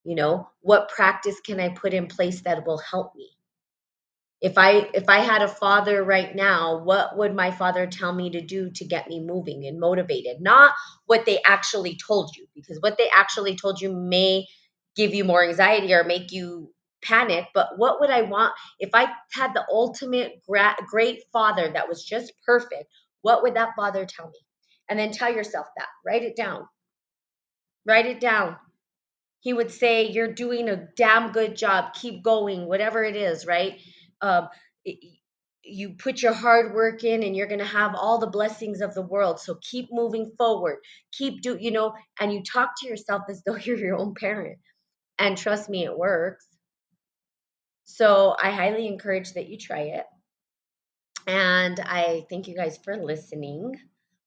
You 0.04 0.16
know, 0.16 0.50
what 0.62 0.90
practice 0.90 1.40
can 1.42 1.60
I 1.60 1.70
put 1.70 1.94
in 1.94 2.08
place 2.08 2.42
that 2.42 2.66
will 2.66 2.78
help 2.78 3.14
me? 3.16 3.30
if 4.40 4.56
i 4.56 4.88
if 4.94 5.08
i 5.08 5.20
had 5.20 5.42
a 5.42 5.48
father 5.48 6.04
right 6.04 6.36
now 6.36 6.82
what 6.84 7.18
would 7.18 7.34
my 7.34 7.50
father 7.50 7.86
tell 7.88 8.14
me 8.14 8.30
to 8.30 8.40
do 8.40 8.70
to 8.70 8.84
get 8.84 9.08
me 9.08 9.20
moving 9.20 9.66
and 9.66 9.80
motivated 9.80 10.40
not 10.40 10.72
what 11.06 11.26
they 11.26 11.40
actually 11.44 11.98
told 12.06 12.36
you 12.36 12.46
because 12.54 12.78
what 12.80 12.96
they 12.98 13.10
actually 13.14 13.56
told 13.56 13.80
you 13.80 13.92
may 13.92 14.46
give 14.96 15.14
you 15.14 15.24
more 15.24 15.44
anxiety 15.44 15.92
or 15.92 16.04
make 16.04 16.32
you 16.32 16.72
panic 17.02 17.46
but 17.54 17.70
what 17.78 18.00
would 18.00 18.10
i 18.10 18.22
want? 18.22 18.52
If 18.80 18.90
i 18.94 19.08
had 19.32 19.54
the 19.54 19.64
ultimate 19.70 20.42
great 20.86 21.22
father 21.32 21.70
that 21.72 21.88
was 21.88 22.04
just 22.04 22.32
perfect 22.46 22.84
what 23.22 23.42
would 23.42 23.54
that 23.54 23.74
father 23.76 24.06
tell 24.06 24.26
me? 24.28 24.38
And 24.88 24.98
then 24.98 25.10
tell 25.12 25.32
yourself 25.32 25.66
that. 25.76 25.88
Write 26.06 26.22
it 26.22 26.36
down. 26.36 26.66
Write 27.86 28.06
it 28.06 28.20
down. 28.20 28.56
He 29.40 29.52
would 29.52 29.70
say 29.70 30.08
you're 30.08 30.32
doing 30.32 30.68
a 30.68 30.88
damn 30.96 31.32
good 31.32 31.56
job. 31.56 31.94
Keep 31.94 32.22
going 32.22 32.66
whatever 32.66 33.04
it 33.04 33.16
is 33.16 33.46
right? 33.46 33.80
Um, 34.20 34.48
you 35.62 35.90
put 35.90 36.22
your 36.22 36.32
hard 36.32 36.74
work 36.74 37.04
in 37.04 37.22
and 37.22 37.36
you're 37.36 37.46
going 37.46 37.58
to 37.58 37.64
have 37.64 37.94
all 37.94 38.18
the 38.18 38.26
blessings 38.26 38.80
of 38.80 38.94
the 38.94 39.02
world. 39.02 39.38
So 39.40 39.58
keep 39.62 39.88
moving 39.92 40.32
forward. 40.38 40.78
Keep 41.12 41.42
do 41.42 41.56
you 41.60 41.70
know 41.70 41.92
and 42.20 42.32
you 42.32 42.42
talk 42.42 42.70
to 42.78 42.88
yourself 42.88 43.22
as 43.28 43.42
though 43.44 43.56
you're 43.64 43.76
your 43.78 43.96
own 43.96 44.14
parent. 44.14 44.58
And 45.18 45.36
trust 45.36 45.68
me 45.68 45.84
it 45.84 45.96
works 45.96 46.46
so 47.88 48.36
i 48.42 48.50
highly 48.50 48.86
encourage 48.86 49.32
that 49.32 49.48
you 49.48 49.56
try 49.58 49.80
it. 49.80 50.04
And 51.26 51.80
i 51.80 52.26
thank 52.30 52.46
you 52.48 52.54
guys 52.54 52.78
for 52.84 52.96
listening 52.96 53.74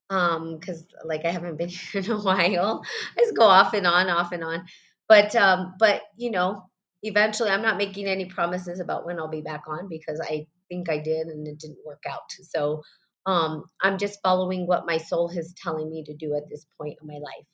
um 0.10 0.58
because 0.60 0.84
like 1.06 1.26
i 1.26 1.32
haven't 1.32 1.58
been 1.58 1.70
here 1.70 2.02
in 2.02 2.12
a 2.12 2.20
while. 2.20 2.84
I 3.18 3.22
just 3.22 3.36
go 3.36 3.44
off 3.46 3.74
and 3.74 3.88
on 3.88 4.10
off 4.10 4.32
and 4.32 4.44
on. 4.44 4.66
But 5.08 5.36
um 5.36 5.76
but 5.80 6.02
you 6.18 6.32
know 6.32 6.64
eventually 7.04 7.50
i'm 7.52 7.62
not 7.64 7.78
making 7.78 8.08
any 8.08 8.26
promises 8.26 8.80
about 8.80 9.06
when 9.06 9.20
i'll 9.20 9.28
be 9.30 9.42
back 9.42 9.64
on 9.68 9.88
because 9.90 10.20
i 10.22 10.48
think 10.70 10.90
i 10.90 10.98
did 11.00 11.28
and 11.28 11.48
it 11.48 11.60
didn't 11.60 11.86
work 11.86 12.04
out. 12.10 12.32
So 12.44 12.82
um 13.28 13.64
i'm 13.82 13.98
just 14.00 14.20
following 14.24 14.66
what 14.68 14.88
my 14.88 14.98
soul 14.98 15.30
is 15.30 15.54
telling 15.64 15.90
me 15.92 16.04
to 16.06 16.16
do 16.16 16.36
at 16.36 16.50
this 16.50 16.66
point 16.80 16.98
in 17.02 17.08
my 17.08 17.20
life. 17.20 17.48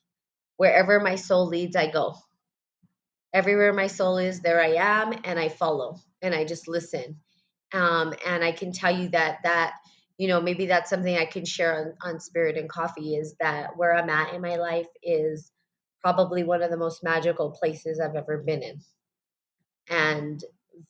Wherever 0.58 1.00
my 1.02 1.16
soul 1.16 1.48
leads 1.48 1.76
i 1.76 1.92
go 1.92 2.16
everywhere 3.34 3.74
my 3.74 3.88
soul 3.88 4.18
is 4.18 4.42
there 4.42 4.62
i 4.62 4.76
am 4.76 5.14
and 5.24 5.40
i 5.40 5.50
follow 5.50 5.98
and 6.22 6.34
i 6.34 6.46
just 6.46 6.68
listen 6.68 7.18
um 7.74 8.14
and 8.26 8.44
i 8.44 8.52
can 8.52 8.72
tell 8.72 8.96
you 8.96 9.10
that 9.10 9.40
that 9.44 9.76
you 10.18 10.28
know 10.28 10.42
maybe 10.42 10.66
that's 10.66 10.90
something 10.90 11.18
i 11.18 11.26
can 11.26 11.46
share 11.46 11.96
on, 12.04 12.12
on 12.14 12.20
spirit 12.20 12.58
and 12.58 12.70
coffee 12.70 13.16
is 13.16 13.36
that 13.40 13.76
where 13.78 13.96
i'm 13.96 14.10
at 14.10 14.34
in 14.34 14.42
my 14.42 14.56
life 14.56 14.88
is 15.04 15.52
probably 16.02 16.44
one 16.44 16.64
of 16.64 16.72
the 16.72 16.78
most 16.78 17.04
magical 17.04 17.52
places 17.52 18.00
i've 18.00 18.16
ever 18.16 18.38
been 18.40 18.64
in 18.64 18.82
and 19.90 20.44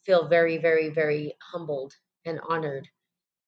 feel 0.03 0.27
very, 0.27 0.57
very, 0.57 0.89
very 0.89 1.33
humbled 1.41 1.93
and 2.25 2.39
honored. 2.47 2.87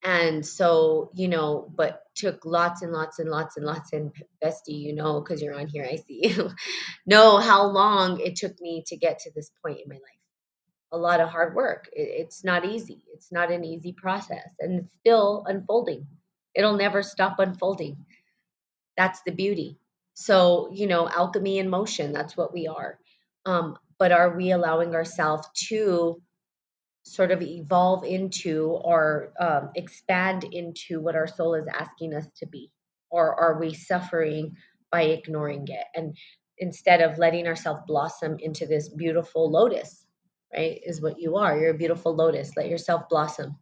And 0.03 0.45
so, 0.45 1.12
you 1.13 1.27
know, 1.27 1.69
but 1.75 2.03
took 2.15 2.45
lots 2.45 2.81
and 2.81 2.91
lots 2.91 3.19
and 3.19 3.29
lots 3.29 3.57
and 3.57 3.65
lots 3.65 3.91
and 3.91 4.12
bestie, 4.43 4.79
you 4.79 4.93
know, 4.93 5.19
because 5.19 5.41
you're 5.41 5.59
on 5.59 5.67
here, 5.67 5.85
I 5.89 5.97
see 5.97 6.29
you, 6.29 6.49
know 7.05 7.38
how 7.38 7.65
long 7.65 8.19
it 8.19 8.38
took 8.38 8.59
me 8.62 8.83
to 8.88 8.97
get 8.97 9.19
to 9.19 9.31
this 9.35 9.51
point 9.63 9.79
in 9.83 9.89
my 9.89 9.95
life. 9.95 10.01
A 10.91 10.97
lot 10.97 11.19
of 11.19 11.29
hard 11.29 11.53
work. 11.53 11.89
It, 11.91 12.09
it's 12.21 12.43
not 12.43 12.65
easy. 12.65 13.03
It's 13.13 13.31
not 13.31 13.51
an 13.51 13.65
easy 13.65 13.93
process, 13.93 14.49
and 14.59 14.79
it's 14.79 14.93
still 15.01 15.43
unfolding. 15.45 16.07
It'll 16.55 16.77
never 16.77 17.03
stop 17.03 17.39
unfolding. 17.39 17.97
That's 18.97 19.21
the 19.23 19.31
beauty. 19.31 19.77
So, 20.13 20.69
you 20.73 20.88
know, 20.88 21.07
alchemy 21.07 21.59
in 21.59 21.69
motion, 21.69 22.12
that's 22.13 22.35
what 22.35 22.53
we 22.53 22.67
are. 22.67 22.99
Um, 23.45 23.77
but 23.97 24.12
are 24.12 24.35
we 24.35 24.51
allowing 24.51 24.95
ourselves 24.95 25.47
to 25.67 26.21
sort 27.09 27.31
of 27.31 27.41
evolve 27.41 28.05
into 28.05 28.67
or 28.83 29.33
um, 29.39 29.71
expand 29.75 30.45
into 30.51 31.01
what 31.01 31.15
our 31.15 31.27
soul 31.27 31.55
is 31.55 31.67
asking 31.73 32.15
us 32.15 32.27
to 32.37 32.47
be? 32.47 32.71
Or 33.11 33.35
are 33.39 33.59
we 33.59 33.73
suffering 33.73 34.55
by 34.91 35.03
ignoring 35.03 35.67
it? 35.69 35.85
And 35.95 36.15
instead 36.57 37.01
of 37.01 37.17
letting 37.17 37.47
ourselves 37.47 37.81
blossom 37.87 38.37
into 38.39 38.67
this 38.67 38.89
beautiful 38.89 39.51
lotus, 39.51 40.05
right? 40.53 40.79
Is 40.85 41.01
what 41.01 41.19
you 41.19 41.37
are. 41.37 41.59
You're 41.59 41.75
a 41.75 41.77
beautiful 41.77 42.15
lotus. 42.15 42.57
Let 42.57 42.69
yourself 42.69 43.09
blossom. 43.09 43.57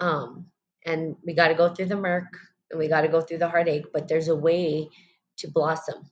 Um, 0.00 0.46
and 0.86 1.16
we 1.26 1.34
got 1.34 1.48
to 1.48 1.54
go 1.54 1.74
through 1.74 1.86
the 1.86 1.96
murk 1.96 2.26
and 2.70 2.78
we 2.78 2.88
got 2.88 3.02
to 3.02 3.08
go 3.08 3.22
through 3.22 3.38
the 3.38 3.48
heartache, 3.48 3.86
but 3.92 4.08
there's 4.08 4.28
a 4.28 4.36
way 4.36 4.88
to 5.38 5.48
blossom 5.50 6.10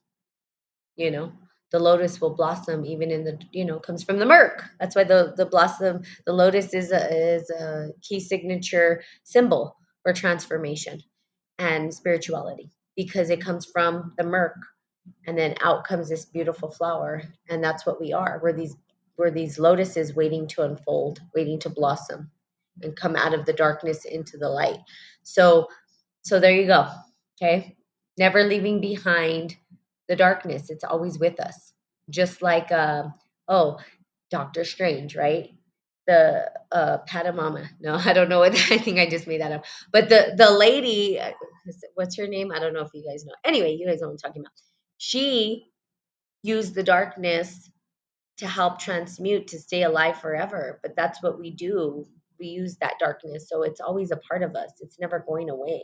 you 0.95 1.11
know 1.11 1.31
the 1.75 1.79
lotus 1.79 2.21
will 2.21 2.33
blossom 2.33 2.85
even 2.85 3.11
in 3.11 3.25
the 3.25 3.37
you 3.51 3.65
know 3.65 3.79
comes 3.79 4.01
from 4.01 4.17
the 4.17 4.25
murk 4.25 4.63
that's 4.79 4.95
why 4.95 5.03
the 5.03 5.33
the 5.35 5.45
blossom 5.45 6.01
the 6.25 6.31
lotus 6.31 6.73
is 6.73 6.93
a 6.93 7.35
is 7.35 7.49
a 7.49 7.89
key 8.01 8.21
signature 8.21 9.03
symbol 9.23 9.75
for 10.01 10.13
transformation 10.13 11.01
and 11.59 11.93
spirituality 11.93 12.71
because 12.95 13.29
it 13.29 13.41
comes 13.41 13.65
from 13.65 14.13
the 14.17 14.23
murk 14.23 14.55
and 15.27 15.37
then 15.37 15.53
out 15.61 15.83
comes 15.83 16.07
this 16.07 16.25
beautiful 16.25 16.71
flower 16.71 17.21
and 17.49 17.61
that's 17.63 17.85
what 17.85 17.99
we 17.99 18.13
are. 18.13 18.39
We're 18.41 18.53
these 18.53 18.77
we're 19.17 19.31
these 19.31 19.59
lotuses 19.59 20.15
waiting 20.15 20.47
to 20.49 20.63
unfold 20.63 21.19
waiting 21.35 21.59
to 21.59 21.69
blossom 21.69 22.31
and 22.83 22.95
come 22.95 23.17
out 23.17 23.33
of 23.33 23.45
the 23.45 23.53
darkness 23.53 24.05
into 24.05 24.37
the 24.37 24.49
light. 24.49 24.79
So 25.23 25.67
so 26.23 26.39
there 26.39 26.53
you 26.55 26.67
go 26.67 26.87
okay? 27.35 27.75
Never 28.17 28.43
leaving 28.43 28.79
behind 28.79 29.57
the 30.09 30.15
darkness 30.15 30.69
it's 30.69 30.83
always 30.83 31.19
with 31.19 31.39
us 31.39 31.73
just 32.09 32.41
like 32.41 32.71
uh, 32.71 33.03
oh 33.47 33.79
doctor 34.31 34.63
strange 34.65 35.15
right 35.15 35.49
the 36.07 36.51
uh 36.71 36.99
Patamama. 37.09 37.69
No, 37.79 37.95
I 38.05 38.13
don't 38.13 38.29
know 38.29 38.39
what 38.39 38.53
I 38.71 38.77
think 38.77 38.99
I 38.99 39.09
just 39.09 39.27
made 39.27 39.41
that 39.41 39.51
up. 39.51 39.65
But 39.91 40.09
the 40.09 40.33
the 40.37 40.51
lady, 40.51 41.19
uh, 41.19 41.31
what's 41.95 42.17
her 42.17 42.27
name? 42.27 42.51
I 42.51 42.59
don't 42.59 42.73
know 42.73 42.81
if 42.81 42.91
you 42.93 43.05
guys 43.09 43.25
know. 43.25 43.33
Anyway, 43.45 43.75
you 43.79 43.87
guys 43.87 44.01
know 44.01 44.07
what 44.07 44.13
I'm 44.13 44.19
talking 44.19 44.41
about. 44.41 44.53
She 44.97 45.65
used 46.43 46.75
the 46.75 46.83
darkness 46.83 47.69
to 48.37 48.47
help 48.47 48.79
transmute 48.79 49.47
to 49.49 49.59
stay 49.59 49.83
alive 49.83 50.19
forever. 50.19 50.79
But 50.83 50.95
that's 50.95 51.23
what 51.23 51.39
we 51.39 51.51
do. 51.51 52.07
We 52.39 52.47
use 52.47 52.77
that 52.77 52.95
darkness, 52.99 53.49
so 53.49 53.63
it's 53.63 53.81
always 53.81 54.11
a 54.11 54.17
part 54.29 54.43
of 54.43 54.55
us. 54.55 54.71
It's 54.81 54.99
never 54.99 55.23
going 55.27 55.49
away. 55.49 55.83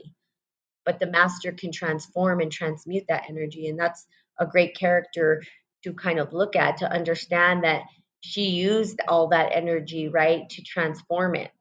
But 0.85 0.99
the 0.99 1.07
master 1.07 1.51
can 1.51 1.71
transform 1.71 2.39
and 2.41 2.51
transmute 2.51 3.05
that 3.07 3.25
energy, 3.29 3.67
and 3.67 3.79
that's 3.79 4.05
a 4.39 4.45
great 4.45 4.75
character 4.75 5.43
to 5.83 5.93
kind 5.93 6.19
of 6.19 6.33
look 6.33 6.55
at 6.55 6.77
to 6.77 6.91
understand 6.91 7.63
that 7.63 7.83
she 8.21 8.49
used 8.49 8.99
all 9.07 9.27
that 9.27 9.51
energy 9.51 10.07
right 10.07 10.49
to 10.49 10.63
transform 10.63 11.35
it. 11.35 11.51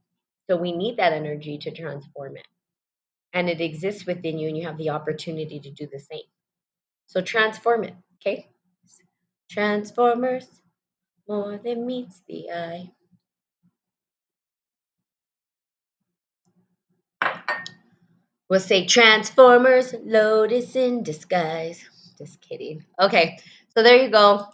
So 0.48 0.56
we 0.56 0.72
need 0.72 0.96
that 0.98 1.12
energy 1.12 1.58
to 1.58 1.70
transform 1.70 2.36
it. 2.36 2.46
And 3.32 3.48
it 3.48 3.60
exists 3.60 4.06
within 4.06 4.38
you 4.38 4.48
and 4.48 4.56
you 4.56 4.66
have 4.66 4.76
the 4.76 4.90
opportunity 4.90 5.60
to 5.60 5.70
do 5.70 5.86
the 5.90 6.00
same. 6.00 6.22
So 7.06 7.22
transform 7.22 7.84
it 7.84 7.94
okay? 8.20 8.48
Transformers 9.50 10.46
more 11.28 11.58
than 11.58 11.86
meets 11.86 12.22
the 12.28 12.50
eye 12.50 12.90
we'll 18.50 18.60
say 18.60 18.86
transformers 18.86 19.94
lotus 20.04 20.76
in 20.76 21.02
disguise 21.02 21.82
just 22.18 22.40
kidding 22.42 22.84
okay 23.00 23.38
so 23.74 23.82
there 23.82 23.96
you 23.96 24.10
go 24.10 24.44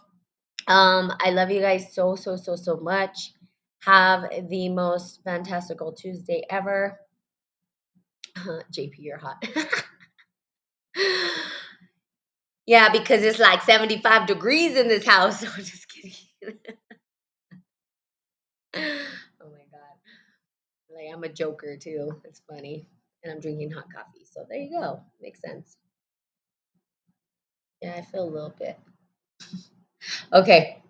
um 0.67 1.11
i 1.21 1.31
love 1.31 1.51
you 1.51 1.61
guys 1.61 1.93
so 1.93 2.15
so 2.15 2.37
so 2.37 2.55
so 2.55 2.77
much 2.77 3.33
have 3.81 4.23
the 4.49 4.69
most 4.69 5.21
fantastical 5.23 5.91
tuesday 5.93 6.43
ever 6.49 6.99
jp 8.71 8.93
you're 8.99 9.19
hot 9.19 9.43
Yeah, 12.67 12.91
because 12.91 13.23
it's 13.23 13.39
like 13.39 13.63
75 13.63 14.27
degrees 14.27 14.75
in 14.75 14.89
this 14.89 15.05
house. 15.05 15.41
I'm 15.57 15.63
just 15.63 15.87
kidding. 15.89 16.13
oh 18.75 19.49
my 19.49 19.65
God. 19.71 19.97
Like, 20.89 21.07
I'm 21.13 21.23
a 21.23 21.29
joker 21.29 21.77
too. 21.77 22.21
It's 22.25 22.41
funny. 22.49 22.85
And 23.27 23.35
I'm 23.35 23.41
drinking 23.41 23.71
hot 23.71 23.85
coffee. 23.93 24.25
So 24.31 24.45
there 24.49 24.57
you 24.57 24.69
go. 24.69 25.01
Makes 25.21 25.41
sense. 25.41 25.75
Yeah, 27.81 27.95
I 27.97 28.01
feel 28.01 28.23
a 28.23 28.31
little 28.31 28.53
bit. 28.57 28.79
Okay. 30.31 30.81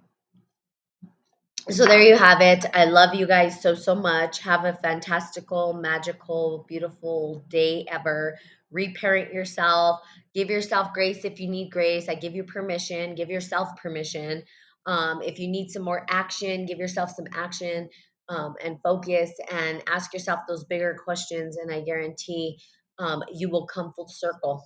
So 1.70 1.86
there 1.86 2.02
you 2.02 2.16
have 2.16 2.40
it. 2.42 2.64
I 2.74 2.86
love 2.86 3.16
you 3.16 3.26
guys 3.26 3.60
so, 3.60 3.74
so 3.74 3.96
much. 3.96 4.40
Have 4.40 4.66
a 4.66 4.74
fantastical, 4.74 5.74
magical, 5.74 6.66
beautiful 6.70 7.44
day 7.50 7.86
ever. 7.90 8.38
Reparent 8.70 9.34
yourself. 9.34 10.02
Give 10.36 10.50
yourself 10.50 10.94
grace 10.94 11.26
if 11.26 11.40
you 11.40 11.50
need 11.50 11.72
grace. 11.72 12.08
I 12.08 12.16
give 12.16 12.36
you 12.36 12.44
permission. 12.44 13.16
Give 13.16 13.30
yourself 13.30 13.70
permission. 13.82 14.44
Um, 14.86 15.22
if 15.24 15.40
you 15.40 15.48
need 15.48 15.72
some 15.72 15.84
more 15.84 16.06
action, 16.10 16.66
give 16.68 16.78
yourself 16.78 17.10
some 17.10 17.28
action 17.34 17.90
um, 18.30 18.56
and 18.64 18.78
focus 18.84 19.32
and 19.52 19.82
ask 19.88 20.14
yourself 20.14 20.42
those 20.48 20.66
bigger 20.66 20.98
questions. 21.04 21.58
And 21.58 21.72
I 21.72 21.82
guarantee 21.82 22.58
um, 23.00 23.24
you 23.34 23.50
will 23.50 23.66
come 23.68 23.94
full 23.96 24.08
circle 24.08 24.64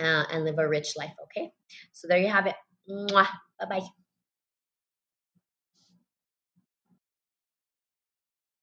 uh, 0.00 0.24
and 0.30 0.44
live 0.44 0.58
a 0.58 0.68
rich 0.68 0.94
life. 0.96 1.14
Okay. 1.24 1.50
So 1.92 2.08
there 2.08 2.18
you 2.18 2.28
have 2.28 2.46
it. 2.46 2.54
Bye 2.88 3.26
bye. 3.68 4.01